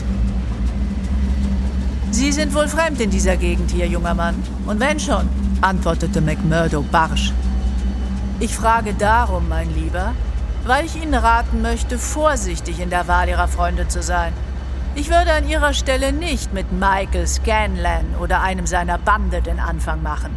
Sie 2.10 2.32
sind 2.32 2.56
wohl 2.56 2.68
fremd 2.68 3.00
in 3.02 3.12
dieser 3.12 3.38
Gegend 3.38 3.70
hier, 3.70 3.86
junger 3.86 4.16
Mann. 4.16 4.36
Und 4.66 4.80
wenn 4.80 5.00
schon, 5.00 5.30
antwortete 5.62 6.22
McMurdo 6.22 6.82
barsch. 6.82 7.34
Ich 8.40 8.56
frage 8.56 8.96
darum, 8.96 9.48
mein 9.48 9.72
Lieber, 9.76 10.14
weil 10.66 10.86
ich 10.86 10.96
Ihnen 11.02 11.14
raten 11.14 11.62
möchte, 11.62 11.98
vorsichtig 11.98 12.80
in 12.80 12.90
der 12.90 13.08
Wahl 13.08 13.30
Ihrer 13.30 13.48
Freunde 13.48 13.88
zu 13.88 14.02
sein. 14.02 14.34
Ich 14.96 15.10
würde 15.10 15.34
an 15.34 15.48
Ihrer 15.48 15.74
Stelle 15.74 16.12
nicht 16.12 16.54
mit 16.54 16.72
Michael 16.72 17.28
Scanlan 17.28 18.16
oder 18.20 18.42
einem 18.42 18.66
seiner 18.66 18.98
Bande 18.98 19.42
den 19.42 19.60
Anfang 19.60 20.04
machen. 20.04 20.36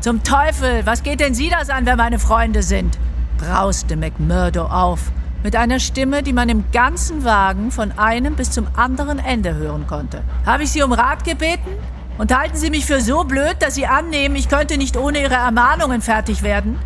Zum 0.00 0.22
Teufel, 0.24 0.84
was 0.84 1.02
geht 1.02 1.20
denn 1.20 1.34
Sie 1.34 1.48
das 1.48 1.70
an, 1.70 1.86
wer 1.86 1.96
meine 1.96 2.18
Freunde 2.18 2.62
sind? 2.62 2.98
brauste 3.42 3.96
McMurdo 3.96 4.66
auf, 4.66 5.10
mit 5.42 5.56
einer 5.56 5.80
Stimme, 5.80 6.22
die 6.22 6.32
man 6.32 6.48
im 6.48 6.64
ganzen 6.72 7.24
Wagen 7.24 7.70
von 7.72 7.92
einem 7.98 8.36
bis 8.36 8.50
zum 8.52 8.68
anderen 8.76 9.18
Ende 9.18 9.54
hören 9.54 9.86
konnte. 9.86 10.22
Habe 10.46 10.62
ich 10.62 10.70
Sie 10.70 10.82
um 10.82 10.92
Rat 10.92 11.24
gebeten? 11.24 11.70
Und 12.18 12.36
halten 12.36 12.56
Sie 12.56 12.70
mich 12.70 12.84
für 12.84 13.00
so 13.00 13.24
blöd, 13.24 13.56
dass 13.60 13.74
Sie 13.74 13.86
annehmen, 13.86 14.36
ich 14.36 14.48
könnte 14.48 14.76
nicht 14.76 14.96
ohne 14.96 15.20
Ihre 15.22 15.34
Ermahnungen 15.34 16.02
fertig 16.02 16.42
werden? 16.42 16.78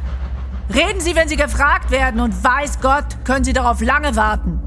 Reden 0.74 1.00
Sie, 1.00 1.14
wenn 1.14 1.28
Sie 1.28 1.36
gefragt 1.36 1.90
werden, 1.90 2.20
und 2.20 2.42
weiß 2.42 2.80
Gott, 2.80 3.24
können 3.24 3.44
Sie 3.44 3.52
darauf 3.52 3.80
lange 3.80 4.16
warten. 4.16 4.60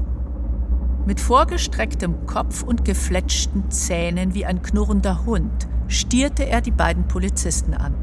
Mit 1.06 1.20
vorgestrecktem 1.20 2.26
Kopf 2.26 2.62
und 2.62 2.84
gefletschten 2.84 3.70
Zähnen 3.70 4.34
wie 4.34 4.46
ein 4.46 4.62
knurrender 4.62 5.24
Hund 5.26 5.68
stierte 5.88 6.46
er 6.46 6.60
die 6.60 6.70
beiden 6.70 7.08
Polizisten 7.08 7.74
an. 7.74 7.94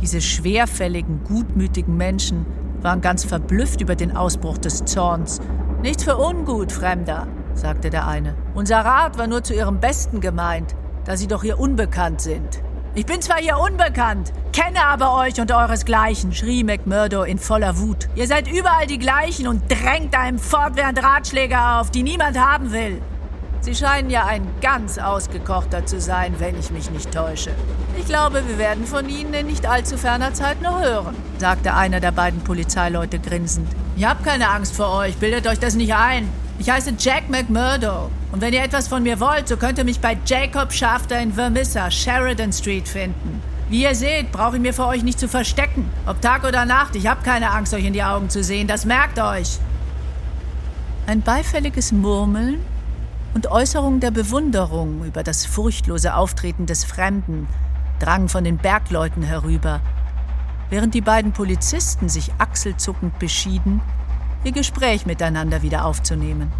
Diese 0.00 0.20
schwerfälligen, 0.20 1.24
gutmütigen 1.24 1.96
Menschen 1.96 2.46
waren 2.80 3.00
ganz 3.00 3.24
verblüfft 3.24 3.80
über 3.80 3.96
den 3.96 4.16
Ausbruch 4.16 4.58
des 4.58 4.84
Zorns. 4.84 5.40
Nicht 5.82 6.02
für 6.02 6.16
ungut, 6.16 6.70
Fremder, 6.70 7.26
sagte 7.54 7.90
der 7.90 8.06
eine. 8.06 8.34
Unser 8.54 8.78
Rat 8.78 9.18
war 9.18 9.26
nur 9.26 9.42
zu 9.42 9.54
ihrem 9.54 9.80
Besten 9.80 10.20
gemeint, 10.20 10.76
da 11.04 11.16
sie 11.16 11.26
doch 11.26 11.42
hier 11.42 11.58
unbekannt 11.58 12.20
sind. 12.20 12.62
Ich 12.98 13.06
bin 13.06 13.22
zwar 13.22 13.36
hier 13.36 13.56
unbekannt, 13.58 14.32
kenne 14.52 14.84
aber 14.84 15.14
euch 15.14 15.40
und 15.40 15.52
euresgleichen, 15.52 16.34
schrie 16.34 16.64
McMurdo 16.64 17.22
in 17.22 17.38
voller 17.38 17.78
Wut. 17.78 18.08
Ihr 18.16 18.26
seid 18.26 18.50
überall 18.50 18.88
die 18.88 18.98
gleichen 18.98 19.46
und 19.46 19.62
drängt 19.70 20.18
einem 20.18 20.40
fortwährend 20.40 21.00
Ratschläge 21.00 21.56
auf, 21.60 21.92
die 21.92 22.02
niemand 22.02 22.36
haben 22.36 22.72
will. 22.72 23.00
Sie 23.60 23.76
scheinen 23.76 24.10
ja 24.10 24.26
ein 24.26 24.44
ganz 24.60 24.98
ausgekochter 24.98 25.86
zu 25.86 26.00
sein, 26.00 26.34
wenn 26.40 26.58
ich 26.58 26.72
mich 26.72 26.90
nicht 26.90 27.12
täusche. 27.12 27.52
Ich 27.96 28.06
glaube, 28.06 28.42
wir 28.48 28.58
werden 28.58 28.84
von 28.84 29.08
Ihnen 29.08 29.32
in 29.32 29.46
nicht 29.46 29.64
allzu 29.64 29.96
ferner 29.96 30.34
Zeit 30.34 30.60
noch 30.60 30.82
hören, 30.82 31.14
sagte 31.38 31.74
einer 31.74 32.00
der 32.00 32.10
beiden 32.10 32.40
Polizeileute 32.40 33.20
grinsend. 33.20 33.68
Ihr 33.96 34.08
habt 34.08 34.24
keine 34.24 34.48
Angst 34.48 34.74
vor 34.74 34.92
euch, 34.96 35.16
bildet 35.18 35.46
euch 35.46 35.60
das 35.60 35.76
nicht 35.76 35.94
ein. 35.94 36.28
Ich 36.58 36.68
heiße 36.68 36.94
Jack 36.98 37.30
McMurdo. 37.30 38.10
Und 38.30 38.40
wenn 38.42 38.52
ihr 38.52 38.62
etwas 38.62 38.88
von 38.88 39.02
mir 39.02 39.20
wollt, 39.20 39.48
so 39.48 39.56
könnt 39.56 39.78
ihr 39.78 39.84
mich 39.84 40.00
bei 40.00 40.16
Jacob 40.26 40.72
Schafter 40.72 41.18
in 41.18 41.32
Vermissa, 41.32 41.90
Sheridan 41.90 42.52
Street 42.52 42.86
finden. 42.86 43.42
Wie 43.70 43.82
ihr 43.82 43.94
seht, 43.94 44.32
brauche 44.32 44.56
ich 44.56 44.62
mir 44.62 44.74
vor 44.74 44.88
euch 44.88 45.02
nicht 45.02 45.18
zu 45.18 45.28
verstecken. 45.28 45.90
Ob 46.06 46.20
Tag 46.20 46.44
oder 46.44 46.64
Nacht, 46.64 46.96
ich 46.96 47.06
habe 47.06 47.22
keine 47.22 47.50
Angst, 47.50 47.72
euch 47.74 47.84
in 47.84 47.92
die 47.92 48.02
Augen 48.02 48.30
zu 48.30 48.42
sehen. 48.42 48.66
Das 48.66 48.84
merkt 48.84 49.18
euch. 49.18 49.58
Ein 51.06 51.22
beifälliges 51.22 51.92
Murmeln 51.92 52.60
und 53.34 53.50
Äußerungen 53.50 54.00
der 54.00 54.10
Bewunderung 54.10 55.04
über 55.04 55.22
das 55.22 55.46
furchtlose 55.46 56.14
Auftreten 56.14 56.66
des 56.66 56.84
Fremden 56.84 57.46
drang 57.98 58.28
von 58.28 58.44
den 58.44 58.58
Bergleuten 58.58 59.22
herüber, 59.22 59.80
während 60.70 60.94
die 60.94 61.00
beiden 61.00 61.32
Polizisten 61.32 62.08
sich 62.08 62.32
achselzuckend 62.38 63.18
beschieden, 63.18 63.80
ihr 64.44 64.52
Gespräch 64.52 65.04
miteinander 65.04 65.62
wieder 65.62 65.84
aufzunehmen. 65.84 66.52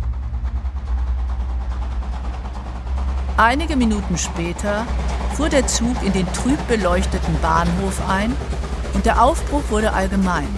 Einige 3.38 3.76
Minuten 3.76 4.18
später 4.18 4.85
fuhr 5.35 5.49
der 5.49 5.64
Zug 5.68 6.02
in 6.04 6.12
den 6.12 6.26
trüb 6.33 6.59
beleuchteten 6.66 7.40
Bahnhof 7.40 8.02
ein 8.09 8.35
und 8.95 9.07
der 9.07 9.23
Aufbruch 9.23 9.62
wurde 9.71 9.92
allgemein, 9.92 10.49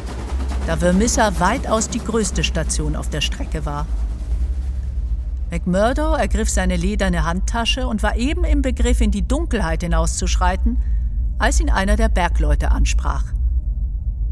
da 0.66 0.78
Vermissa 0.78 1.38
weitaus 1.40 1.90
die 1.90 2.02
größte 2.02 2.42
Station 2.42 2.96
auf 2.96 3.10
der 3.10 3.20
Strecke 3.20 3.66
war. 3.66 3.86
McMurdo 5.50 6.14
ergriff 6.14 6.48
seine 6.48 6.76
lederne 6.76 7.26
Handtasche 7.26 7.86
und 7.86 8.02
war 8.02 8.16
eben 8.16 8.44
im 8.44 8.62
Begriff, 8.62 9.02
in 9.02 9.10
die 9.10 9.28
Dunkelheit 9.28 9.82
hinauszuschreiten, 9.82 10.78
als 11.38 11.60
ihn 11.60 11.68
einer 11.68 11.96
der 11.96 12.08
Bergleute 12.08 12.70
ansprach. 12.70 13.24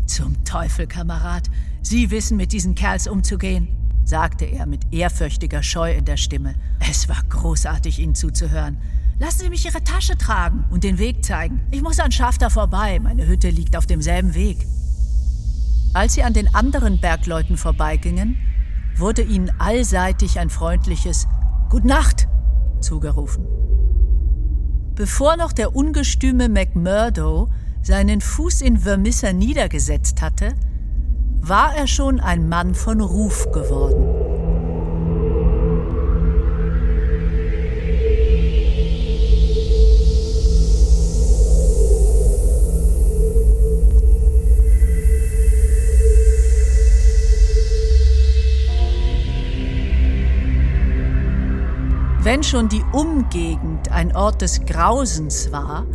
Zum 0.07 0.43
Teufel, 0.47 0.87
Kamerad, 0.87 1.51
Sie 1.83 2.11
wissen, 2.11 2.39
mit 2.39 2.53
diesen 2.53 2.75
Kerls 2.75 3.09
umzugehen 3.09 3.78
sagte 4.09 4.47
er 4.47 4.65
mit 4.65 4.81
ehrfürchtiger 4.91 5.63
Scheu 5.63 5.93
in 5.93 6.07
der 6.07 6.17
Stimme. 6.17 6.55
Es 6.81 7.11
war 7.11 7.23
großartig, 7.29 7.99
Ihnen 7.99 8.15
zuzuhören. 8.15 8.79
Lassen 9.19 9.41
Sie 9.41 9.51
mich 9.51 9.67
Ihre 9.67 9.85
Tasche 9.85 10.17
tragen 10.17 10.65
und 10.71 10.83
den 10.83 10.99
Weg 10.99 11.25
zeigen. 11.25 11.61
Ich 11.71 11.83
muss 11.83 12.01
an 12.01 12.11
Schafter 12.11 12.49
vorbei. 12.49 13.01
Meine 13.01 13.27
Hütte 13.27 13.51
liegt 13.51 13.77
auf 13.77 13.85
demselben 13.85 14.35
Weg. 14.35 14.67
Als 15.93 16.15
sie 16.15 16.23
an 16.23 16.33
den 16.33 16.55
anderen 16.55 17.01
Bergleuten 17.01 17.57
vorbeigingen, 17.57 18.37
wurde 18.97 19.23
ihnen 19.23 19.51
allseitig 19.59 20.39
ein 20.39 20.49
freundliches 20.49 21.27
Gut 21.69 21.85
Nacht 21.85 22.29
zugerufen. 22.81 23.47
Bevor 24.95 25.37
noch 25.37 25.53
der 25.53 25.77
ungestüme 25.77 26.49
McMurdo 26.49 27.51
seinen 27.83 28.21
Fuß 28.21 28.63
in 28.63 28.79
Vermissa 28.79 29.33
niedergesetzt 29.33 30.23
hatte, 30.23 30.55
war 31.41 31.75
er 31.75 31.87
schon 31.87 32.21
ein 32.21 32.49
Mann 32.49 32.75
von 32.75 33.01
Ruf 33.01 33.51
geworden. 33.53 34.29
Wenn 52.21 52.43
schon 52.43 52.69
die 52.69 52.85
Umgegend 52.93 53.91
ein 53.91 54.15
Ort 54.15 54.43
des 54.43 54.61
Grausens 54.67 55.51
war, 55.51 55.87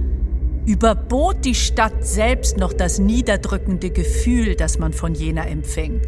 überbot 0.66 1.44
die 1.46 1.56
Stadt 1.56 2.06
selbst 2.06 2.58
noch 2.58 2.74
das 2.74 3.00
niederdrückende 3.00 3.90
Gefühl, 3.90 4.56
das 4.56 4.80
man 4.80 4.94
von 4.94 5.14
jener 5.14 5.48
empfing. 5.48 6.02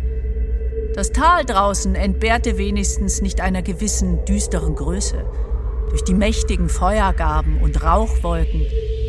Das 0.96 1.12
Tal 1.12 1.44
draußen 1.44 1.94
entbehrte 1.96 2.58
wenigstens 2.58 3.22
nicht 3.22 3.42
einer 3.42 3.62
gewissen 3.62 4.24
düsteren 4.26 4.76
Größe. 4.76 5.26
Durch 5.90 6.04
die 6.04 6.14
mächtigen 6.14 6.70
Feuergaben 6.70 7.62
und 7.62 7.84
Rauchwolken, 7.84 8.62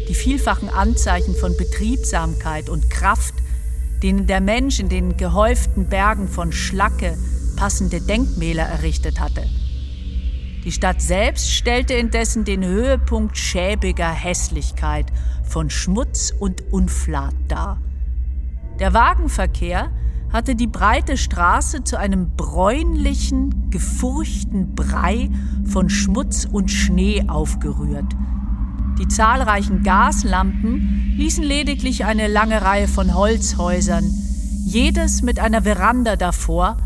die 0.09 0.15
vielfachen 0.15 0.69
Anzeichen 0.69 1.35
von 1.35 1.57
Betriebsamkeit 1.57 2.69
und 2.69 2.91
Kraft, 2.91 3.35
denen 4.03 4.27
der 4.27 4.41
Mensch 4.41 4.81
in 4.81 4.89
den 4.89 5.17
gehäuften 5.17 5.87
Bergen 5.87 6.29
von 6.29 6.53
Schlacke 6.53 7.17
passende 7.57 8.01
Denkmäler 8.01 8.65
errichtet 8.65 9.21
hatte. 9.21 9.45
Die 10.67 10.73
Stadt 10.73 11.01
selbst 11.01 11.53
stellte 11.53 11.95
indessen 11.95 12.45
den 12.45 12.65
Höhepunkt 12.65 13.39
schäbiger 13.39 14.11
Hässlichkeit 14.11 15.07
von 15.45 15.71
Schmutz 15.71 16.35
und 16.37 16.73
Unflat 16.73 17.37
dar. 17.47 17.79
Der 18.81 18.93
Wagenverkehr 18.93 19.93
hatte 20.33 20.57
die 20.57 20.67
breite 20.67 21.17
Straße 21.17 21.85
zu 21.85 21.97
einem 21.97 22.35
bräunlichen, 22.37 23.71
gefurchten 23.71 24.75
Brei 24.75 25.31
von 25.67 25.89
Schmutz 25.89 26.49
und 26.51 26.69
Schnee 26.69 27.23
aufgerührt. 27.29 28.17
Die 28.99 29.07
zahlreichen 29.07 29.85
Gaslampen 29.85 31.15
ließen 31.17 31.45
lediglich 31.45 32.07
eine 32.07 32.27
lange 32.27 32.61
Reihe 32.61 32.89
von 32.89 33.15
Holzhäusern, 33.15 34.03
jedes 34.65 35.23
mit 35.23 35.39
einer 35.39 35.63
Veranda 35.63 36.17
davor, 36.17 36.77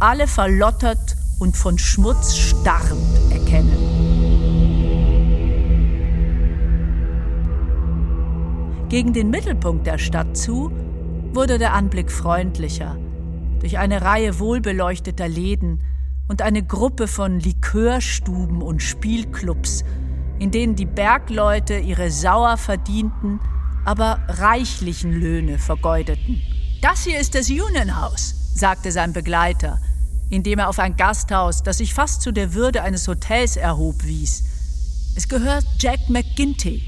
alle 0.00 0.26
verlottert 0.26 1.16
und 1.42 1.56
von 1.56 1.76
Schmutz 1.76 2.36
starrend 2.36 3.02
erkennen. 3.32 3.76
Gegen 8.88 9.12
den 9.12 9.28
Mittelpunkt 9.30 9.88
der 9.88 9.98
Stadt 9.98 10.36
zu 10.36 10.70
wurde 11.32 11.58
der 11.58 11.74
Anblick 11.74 12.12
freundlicher. 12.12 12.96
Durch 13.58 13.78
eine 13.78 14.02
Reihe 14.02 14.38
wohlbeleuchteter 14.38 15.26
Läden 15.26 15.82
und 16.28 16.42
eine 16.42 16.62
Gruppe 16.62 17.08
von 17.08 17.40
Likörstuben 17.40 18.62
und 18.62 18.80
Spielclubs, 18.80 19.82
in 20.38 20.52
denen 20.52 20.76
die 20.76 20.86
Bergleute 20.86 21.76
ihre 21.76 22.12
sauer 22.12 22.56
verdienten, 22.56 23.40
aber 23.84 24.20
reichlichen 24.28 25.12
Löhne 25.12 25.58
vergeudeten. 25.58 26.40
Das 26.82 27.02
hier 27.02 27.18
ist 27.18 27.34
das 27.34 27.50
Union 27.50 28.00
House, 28.00 28.52
sagte 28.54 28.92
sein 28.92 29.12
Begleiter, 29.12 29.80
indem 30.32 30.60
er 30.60 30.70
auf 30.70 30.78
ein 30.78 30.96
Gasthaus, 30.96 31.62
das 31.62 31.78
sich 31.78 31.92
fast 31.92 32.22
zu 32.22 32.32
der 32.32 32.54
Würde 32.54 32.82
eines 32.82 33.06
Hotels 33.06 33.56
erhob, 33.56 34.02
wies. 34.04 34.42
Es 35.14 35.28
gehört 35.28 35.64
Jack 35.78 36.08
McGinty. 36.08 36.82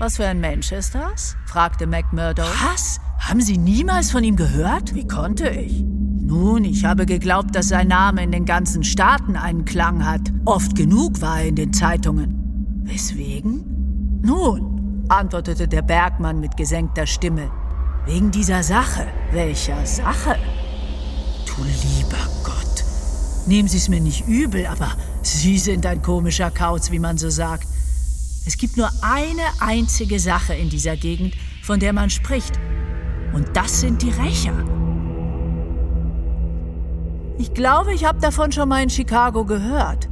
Was 0.00 0.16
für 0.16 0.26
ein 0.26 0.40
Mensch 0.40 0.72
ist 0.72 0.94
das? 0.96 1.36
fragte 1.46 1.86
McMurdo. 1.86 2.42
Was? 2.42 2.98
Haben 3.20 3.40
Sie 3.40 3.58
niemals 3.58 4.10
von 4.10 4.24
ihm 4.24 4.34
gehört? 4.34 4.94
Wie 4.96 5.06
konnte 5.06 5.48
ich? 5.48 5.84
Nun, 5.84 6.64
ich 6.64 6.84
habe 6.84 7.06
geglaubt, 7.06 7.54
dass 7.54 7.68
sein 7.68 7.88
Name 7.88 8.24
in 8.24 8.32
den 8.32 8.44
ganzen 8.44 8.82
Staaten 8.82 9.36
einen 9.36 9.64
Klang 9.64 10.04
hat. 10.04 10.32
Oft 10.44 10.74
genug 10.74 11.20
war 11.20 11.40
er 11.40 11.48
in 11.48 11.56
den 11.56 11.72
Zeitungen. 11.72 12.82
Weswegen? 12.82 14.20
Nun, 14.22 15.04
antwortete 15.08 15.68
der 15.68 15.82
Bergmann 15.82 16.40
mit 16.40 16.56
gesenkter 16.56 17.06
Stimme. 17.06 17.52
Wegen 18.06 18.32
dieser 18.32 18.64
Sache. 18.64 19.06
Welcher 19.30 19.86
Sache? 19.86 20.36
Du 21.46 21.62
lieber. 21.62 22.37
Nehmen 23.46 23.68
Sie 23.68 23.78
es 23.78 23.88
mir 23.88 24.00
nicht 24.00 24.26
übel, 24.28 24.66
aber 24.66 24.92
Sie 25.22 25.58
sind 25.58 25.86
ein 25.86 26.02
komischer 26.02 26.50
Kauz, 26.50 26.90
wie 26.90 26.98
man 26.98 27.18
so 27.18 27.30
sagt. 27.30 27.66
Es 28.46 28.56
gibt 28.56 28.76
nur 28.76 28.90
eine 29.02 29.42
einzige 29.60 30.18
Sache 30.20 30.54
in 30.54 30.70
dieser 30.70 30.96
Gegend, 30.96 31.34
von 31.62 31.80
der 31.80 31.92
man 31.92 32.10
spricht. 32.10 32.58
Und 33.32 33.48
das 33.54 33.80
sind 33.80 34.02
die 34.02 34.10
Rächer. 34.10 34.54
Ich 37.38 37.54
glaube, 37.54 37.94
ich 37.94 38.04
habe 38.04 38.20
davon 38.20 38.52
schon 38.52 38.68
mal 38.68 38.82
in 38.82 38.90
Chicago 38.90 39.44
gehört. 39.44 40.08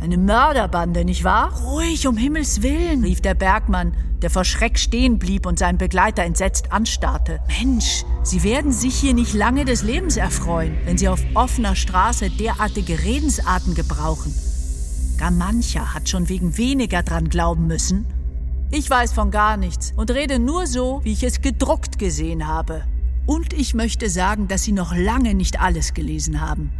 Eine 0.00 0.18
Mörderbande, 0.18 1.04
nicht 1.04 1.24
wahr? 1.24 1.52
Ruhig, 1.62 2.06
um 2.06 2.16
Himmels 2.16 2.62
willen, 2.62 3.02
rief 3.02 3.20
der 3.20 3.34
Bergmann, 3.34 3.94
der 4.22 4.30
vor 4.30 4.44
Schreck 4.44 4.78
stehen 4.78 5.18
blieb 5.18 5.46
und 5.46 5.58
seinen 5.58 5.78
Begleiter 5.78 6.22
entsetzt 6.22 6.70
anstarrte. 6.70 7.40
Mensch, 7.48 8.04
Sie 8.22 8.42
werden 8.42 8.72
sich 8.72 8.94
hier 8.94 9.14
nicht 9.14 9.34
lange 9.34 9.64
des 9.64 9.82
Lebens 9.82 10.16
erfreuen, 10.16 10.76
wenn 10.84 10.98
Sie 10.98 11.08
auf 11.08 11.20
offener 11.34 11.74
Straße 11.74 12.30
derartige 12.30 13.02
Redensarten 13.02 13.74
gebrauchen. 13.74 14.34
Gar 15.18 15.30
mancher 15.30 15.94
hat 15.94 16.08
schon 16.08 16.28
wegen 16.28 16.58
weniger 16.58 17.02
dran 17.02 17.28
glauben 17.28 17.66
müssen. 17.66 18.06
Ich 18.70 18.88
weiß 18.90 19.12
von 19.12 19.30
gar 19.30 19.56
nichts 19.56 19.92
und 19.96 20.10
rede 20.10 20.38
nur 20.38 20.66
so, 20.66 21.00
wie 21.04 21.12
ich 21.12 21.22
es 21.22 21.40
gedruckt 21.40 21.98
gesehen 21.98 22.46
habe. 22.46 22.84
Und 23.24 23.52
ich 23.52 23.74
möchte 23.74 24.10
sagen, 24.10 24.46
dass 24.46 24.64
Sie 24.64 24.72
noch 24.72 24.94
lange 24.94 25.34
nicht 25.34 25.60
alles 25.60 25.94
gelesen 25.94 26.40
haben. 26.40 26.70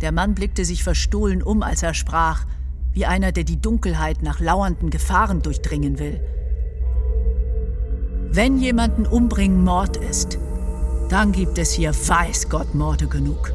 Der 0.00 0.12
Mann 0.12 0.34
blickte 0.34 0.64
sich 0.64 0.84
verstohlen 0.84 1.42
um, 1.42 1.62
als 1.62 1.82
er 1.82 1.94
sprach, 1.94 2.44
wie 2.92 3.06
einer, 3.06 3.32
der 3.32 3.44
die 3.44 3.60
Dunkelheit 3.60 4.22
nach 4.22 4.40
lauernden 4.40 4.90
Gefahren 4.90 5.42
durchdringen 5.42 5.98
will. 5.98 6.20
Wenn 8.30 8.58
jemanden 8.58 9.06
umbringen 9.06 9.64
Mord 9.64 9.96
ist, 9.96 10.38
dann 11.08 11.32
gibt 11.32 11.58
es 11.58 11.72
hier 11.72 11.92
weiß 11.92 12.48
Gott 12.50 12.74
Morde 12.74 13.06
genug. 13.06 13.52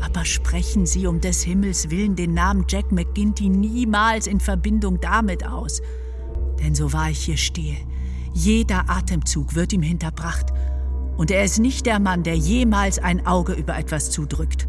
Aber 0.00 0.24
sprechen 0.24 0.86
Sie 0.86 1.06
um 1.06 1.20
des 1.20 1.42
Himmels 1.42 1.90
willen 1.90 2.16
den 2.16 2.34
Namen 2.34 2.64
Jack 2.68 2.92
McGinty 2.92 3.48
niemals 3.48 4.26
in 4.26 4.40
Verbindung 4.40 5.00
damit 5.00 5.46
aus. 5.46 5.80
Denn 6.60 6.74
so 6.74 6.92
wahr 6.92 7.10
ich 7.10 7.24
hier 7.24 7.36
stehe, 7.36 7.76
jeder 8.32 8.88
Atemzug 8.88 9.54
wird 9.54 9.72
ihm 9.72 9.82
hinterbracht. 9.82 10.52
Und 11.16 11.30
er 11.30 11.44
ist 11.44 11.58
nicht 11.58 11.86
der 11.86 11.98
Mann, 11.98 12.22
der 12.22 12.36
jemals 12.36 12.98
ein 12.98 13.26
Auge 13.26 13.52
über 13.52 13.76
etwas 13.76 14.10
zudrückt. 14.10 14.68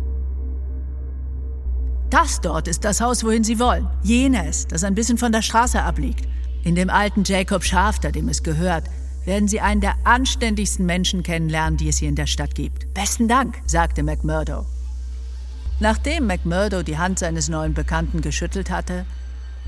Das 2.14 2.42
dort 2.42 2.68
ist 2.68 2.86
das 2.86 3.02
Haus, 3.02 3.24
wohin 3.24 3.44
Sie 3.44 3.58
wollen. 3.58 3.88
Jenes, 4.04 4.68
das 4.68 4.84
ein 4.84 4.94
bisschen 4.94 5.18
von 5.18 5.32
der 5.32 5.42
Straße 5.42 5.82
abliegt. 5.82 6.28
In 6.64 6.76
dem 6.76 6.92
alten 6.92 7.24
Jacob 7.24 7.64
Schafter, 7.64 8.12
dem 8.12 8.30
es 8.30 8.44
gehört, 8.44 8.84
werden 9.26 9.48
Sie 9.48 9.62
einen 9.62 9.82
der 9.82 9.96
anständigsten 10.04 10.86
Menschen 10.86 11.24
kennenlernen, 11.24 11.76
die 11.76 11.90
es 11.90 11.98
hier 11.98 12.10
in 12.10 12.16
der 12.16 12.28
Stadt 12.28 12.54
gibt. 12.54 12.94
Besten 12.94 13.28
Dank, 13.28 13.60
sagte 13.66 14.04
McMurdo. 14.04 14.68
Nachdem 15.80 16.28
McMurdo 16.28 16.84
die 16.84 17.00
Hand 17.00 17.18
seines 17.18 17.50
neuen 17.50 17.74
Bekannten 17.74 18.22
geschüttelt 18.22 18.70
hatte, 18.70 19.08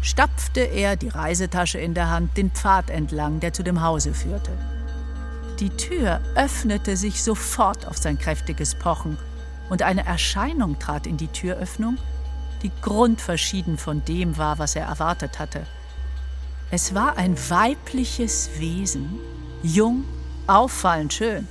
stapfte 0.02 0.60
er, 0.60 0.98
die 0.98 1.10
Reisetasche 1.10 1.80
in 1.80 1.96
der 1.96 2.12
Hand, 2.12 2.38
den 2.38 2.52
Pfad 2.52 2.92
entlang, 2.92 3.40
der 3.40 3.54
zu 3.54 3.64
dem 3.64 3.82
Hause 3.82 4.14
führte. 4.14 4.52
Die 5.60 5.72
Tür 5.72 6.22
öffnete 6.36 6.96
sich 6.96 7.24
sofort 7.24 7.88
auf 7.88 7.98
sein 7.98 8.20
kräftiges 8.20 8.76
Pochen, 8.76 9.18
und 9.68 9.82
eine 9.82 10.06
Erscheinung 10.06 10.78
trat 10.78 11.08
in 11.08 11.18
die 11.18 11.30
Türöffnung, 11.30 11.98
die 12.66 12.72
grundverschieden 12.82 13.78
von 13.78 14.04
dem 14.06 14.38
war, 14.38 14.58
was 14.58 14.76
er 14.76 14.88
erwartet 14.88 15.38
hatte. 15.38 15.68
Es 16.72 16.96
war 16.96 17.16
ein 17.16 17.38
weibliches 17.50 18.50
Wesen, 18.58 19.20
jung, 19.62 20.04
auffallend 20.48 21.14
schön, 21.14 21.48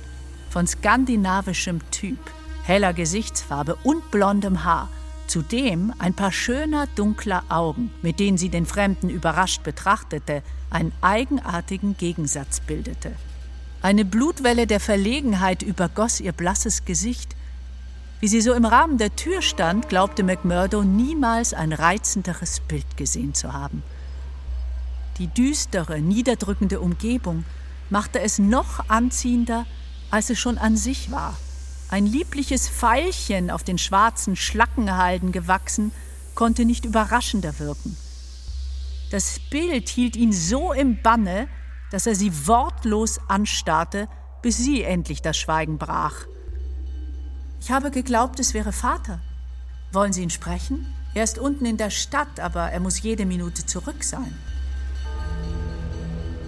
von 0.49 0.67
skandinavischem 0.67 1.79
Typ, 1.89 2.19
heller 2.63 2.91
Gesichtsfarbe 2.91 3.77
und 3.83 4.11
blondem 4.11 4.65
Haar, 4.65 4.89
zudem 5.27 5.93
ein 5.99 6.15
paar 6.15 6.33
schöner 6.33 6.85
dunkler 6.97 7.45
Augen, 7.47 7.93
mit 8.01 8.19
denen 8.19 8.37
sie 8.37 8.49
den 8.49 8.65
Fremden 8.65 9.09
überrascht 9.09 9.63
betrachtete, 9.63 10.43
einen 10.69 10.91
eigenartigen 10.99 11.95
Gegensatz 11.95 12.59
bildete. 12.59 13.13
Eine 13.81 14.03
Blutwelle 14.03 14.67
der 14.67 14.81
Verlegenheit 14.81 15.63
übergoss 15.63 16.19
ihr 16.19 16.33
blasses 16.33 16.83
Gesicht. 16.83 17.37
Wie 18.21 18.27
sie 18.27 18.41
so 18.41 18.53
im 18.53 18.65
Rahmen 18.65 18.97
der 18.97 19.15
Tür 19.15 19.41
stand, 19.41 19.89
glaubte 19.89 20.23
McMurdo 20.23 20.83
niemals 20.83 21.53
ein 21.53 21.73
reizenderes 21.73 22.61
Bild 22.61 22.97
gesehen 22.97 23.33
zu 23.33 23.53
haben. 23.53 23.83
Die 25.17 25.27
düstere, 25.27 25.99
niederdrückende 25.99 26.79
Umgebung 26.79 27.45
machte 27.89 28.19
es 28.19 28.39
noch 28.39 28.89
anziehender, 28.89 29.65
als 30.11 30.29
es 30.29 30.39
schon 30.39 30.57
an 30.57 30.77
sich 30.77 31.11
war. 31.11 31.35
Ein 31.89 32.05
liebliches 32.05 32.67
Veilchen 32.67 33.51
auf 33.51 33.63
den 33.63 33.77
schwarzen 33.77 34.35
Schlackenhalden 34.35 35.31
gewachsen, 35.31 35.91
konnte 36.35 36.65
nicht 36.65 36.85
überraschender 36.85 37.59
wirken. 37.59 37.95
Das 39.11 39.39
Bild 39.49 39.87
hielt 39.87 40.15
ihn 40.15 40.33
so 40.33 40.73
im 40.73 41.01
Banne, 41.01 41.47
dass 41.91 42.07
er 42.07 42.15
sie 42.15 42.47
wortlos 42.47 43.19
anstarrte, 43.27 44.09
bis 44.41 44.57
sie 44.57 44.83
endlich 44.83 45.21
das 45.21 45.37
Schweigen 45.37 45.77
brach. 45.77 46.25
Ich 47.61 47.71
habe 47.71 47.91
geglaubt, 47.91 48.39
es 48.39 48.53
wäre 48.53 48.71
Vater. 48.71 49.19
Wollen 49.91 50.13
Sie 50.13 50.23
ihn 50.23 50.29
sprechen? 50.29 50.85
Er 51.13 51.23
ist 51.23 51.39
unten 51.39 51.65
in 51.65 51.77
der 51.77 51.89
Stadt, 51.89 52.39
aber 52.39 52.71
er 52.71 52.79
muss 52.79 53.01
jede 53.01 53.25
Minute 53.25 53.65
zurück 53.65 54.03
sein. 54.03 54.33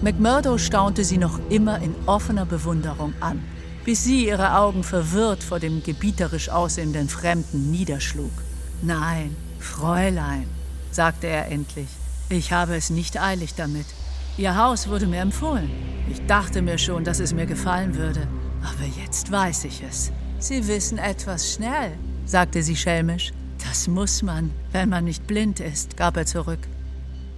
McMurdo 0.01 0.57
staunte 0.57 1.03
sie 1.03 1.17
noch 1.17 1.39
immer 1.49 1.81
in 1.81 1.95
offener 2.05 2.45
Bewunderung 2.45 3.13
an, 3.19 3.43
bis 3.83 4.03
sie 4.03 4.27
ihre 4.27 4.55
Augen 4.55 4.83
verwirrt 4.83 5.41
vor 5.41 5.59
dem 5.59 5.81
gebieterisch 5.81 6.49
aussehenden 6.49 7.09
Fremden 7.09 7.71
niederschlug. 7.71 8.31
Nein, 8.83 9.35
Fräulein, 9.59 10.47
sagte 10.91 11.27
er 11.27 11.47
endlich, 11.47 11.87
ich 12.29 12.51
habe 12.51 12.75
es 12.75 12.89
nicht 12.89 13.19
eilig 13.19 13.55
damit. 13.55 13.87
Ihr 14.37 14.55
Haus 14.55 14.87
wurde 14.87 15.07
mir 15.07 15.21
empfohlen. 15.21 15.71
Ich 16.11 16.25
dachte 16.27 16.61
mir 16.61 16.77
schon, 16.77 17.03
dass 17.03 17.19
es 17.19 17.33
mir 17.33 17.45
gefallen 17.45 17.95
würde. 17.95 18.27
Aber 18.61 18.85
jetzt 19.01 19.31
weiß 19.31 19.63
ich 19.63 19.81
es. 19.81 20.11
Sie 20.39 20.67
wissen 20.67 20.99
etwas 20.99 21.51
schnell, 21.53 21.97
sagte 22.25 22.61
sie 22.61 22.75
schelmisch. 22.75 23.33
Das 23.67 23.87
muss 23.87 24.21
man, 24.21 24.51
wenn 24.71 24.89
man 24.89 25.05
nicht 25.05 25.25
blind 25.25 25.59
ist, 25.59 25.97
gab 25.97 26.15
er 26.15 26.25
zurück. 26.25 26.59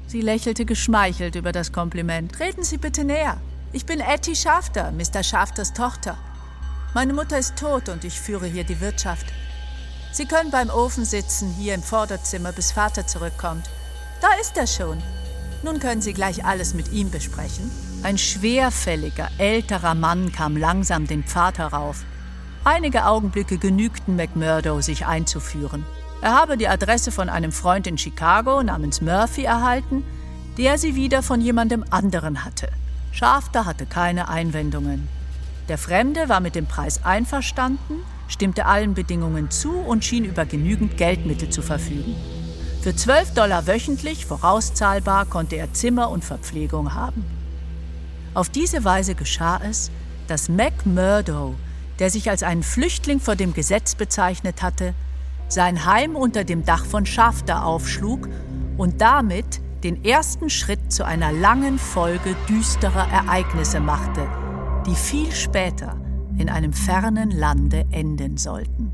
Sie 0.08 0.22
lächelte 0.22 0.66
geschmeichelt 0.66 1.36
über 1.36 1.52
das 1.52 1.72
Kompliment. 1.72 2.34
Treten 2.34 2.64
Sie 2.64 2.78
bitte 2.78 3.04
näher. 3.06 3.40
Ich 3.72 3.86
bin 3.86 4.00
Etty 4.00 4.36
Schafter, 4.36 4.92
Mr. 4.92 5.24
Schafters 5.24 5.74
Tochter. 5.74 6.18
Meine 6.94 7.14
Mutter 7.14 7.38
ist 7.38 7.56
tot 7.56 7.88
und 7.88 8.04
ich 8.04 8.20
führe 8.20 8.48
hier 8.48 8.64
die 8.64 8.82
Wirtschaft. 8.82 9.28
Sie 10.12 10.26
können 10.26 10.50
beim 10.50 10.70
Ofen 10.70 11.06
sitzen, 11.06 11.54
hier 11.54 11.76
im 11.76 11.84
Vorderzimmer, 11.84 12.52
bis 12.52 12.72
Vater 12.72 13.06
zurückkommt. 13.06 13.70
Da 14.22 14.28
ist 14.42 14.58
er 14.58 14.68
schon. 14.68 15.02
Nun 15.64 15.80
können 15.80 16.02
Sie 16.02 16.14
gleich 16.14 16.44
alles 16.44 16.74
mit 16.74 16.92
ihm 16.92 17.12
besprechen. 17.12 17.70
Ein 18.02 18.18
schwerfälliger, 18.18 19.30
älterer 19.38 19.94
Mann 19.94 20.32
kam 20.32 20.58
langsam 20.58 21.06
den 21.06 21.24
Pfad 21.24 21.60
herauf. 21.60 22.04
Einige 22.72 23.08
Augenblicke 23.08 23.58
genügten 23.58 24.16
McMurdo, 24.16 24.80
sich 24.80 25.08
einzuführen. 25.08 25.88
Er 26.22 26.36
habe 26.36 26.56
die 26.56 26.68
Adresse 26.68 27.12
von 27.12 27.28
einem 27.28 27.52
Freund 27.52 27.88
in 27.88 27.98
Chicago 27.98 28.62
namens 28.62 29.02
Murphy 29.02 29.44
erhalten, 29.44 30.04
der 30.56 30.78
sie 30.78 30.94
wieder 30.94 31.24
von 31.24 31.42
jemandem 31.42 31.84
anderen 31.90 32.46
hatte. 32.46 32.70
Schafter 33.12 33.66
hatte 33.66 33.88
keine 33.88 34.30
Einwendungen. 34.30 35.08
Der 35.68 35.80
Fremde 35.80 36.30
war 36.30 36.42
mit 36.42 36.54
dem 36.54 36.68
Preis 36.68 37.04
einverstanden, 37.04 38.04
stimmte 38.28 38.68
allen 38.68 38.94
Bedingungen 38.94 39.50
zu 39.50 39.72
und 39.72 40.06
schien 40.06 40.24
über 40.24 40.46
genügend 40.46 40.96
Geldmittel 40.96 41.50
zu 41.50 41.64
verfügen. 41.64 42.16
Für 42.84 42.96
12 42.96 43.34
Dollar 43.34 43.66
wöchentlich, 43.66 44.28
vorauszahlbar, 44.28 45.26
konnte 45.26 45.56
er 45.56 45.74
Zimmer 45.74 46.12
und 46.12 46.24
Verpflegung 46.24 46.94
haben. 46.94 47.26
Auf 48.36 48.48
diese 48.48 48.84
Weise 48.84 49.16
geschah 49.16 49.60
es, 49.68 49.90
dass 50.28 50.50
Mac 50.50 50.86
Murdo, 50.86 51.56
der 52.00 52.10
sich 52.10 52.30
als 52.30 52.44
einen 52.44 52.64
Flüchtling 52.64 53.20
vor 53.20 53.36
dem 53.36 53.54
Gesetz 53.54 53.96
bezeichnet 53.96 54.62
hatte, 54.62 54.94
sein 55.48 55.86
Heim 55.86 56.16
unter 56.16 56.44
dem 56.44 56.64
Dach 56.64 56.86
von 56.86 57.06
Schafter 57.06 57.66
aufschlug 57.66 58.30
und 58.78 59.02
damit 59.02 59.62
den 59.84 60.04
ersten 60.04 60.50
Schritt 60.50 60.92
zu 60.92 61.06
einer 61.06 61.32
langen 61.32 61.80
Folge 61.80 62.36
düsterer 62.48 63.08
Ereignisse 63.12 63.80
machte, 63.80 64.28
die 64.86 64.96
viel 64.96 65.32
später 65.32 66.00
in 66.38 66.50
einem 66.50 66.74
fernen 66.74 67.32
Lande 67.32 67.86
enden 67.92 68.38
sollten. 68.38 68.94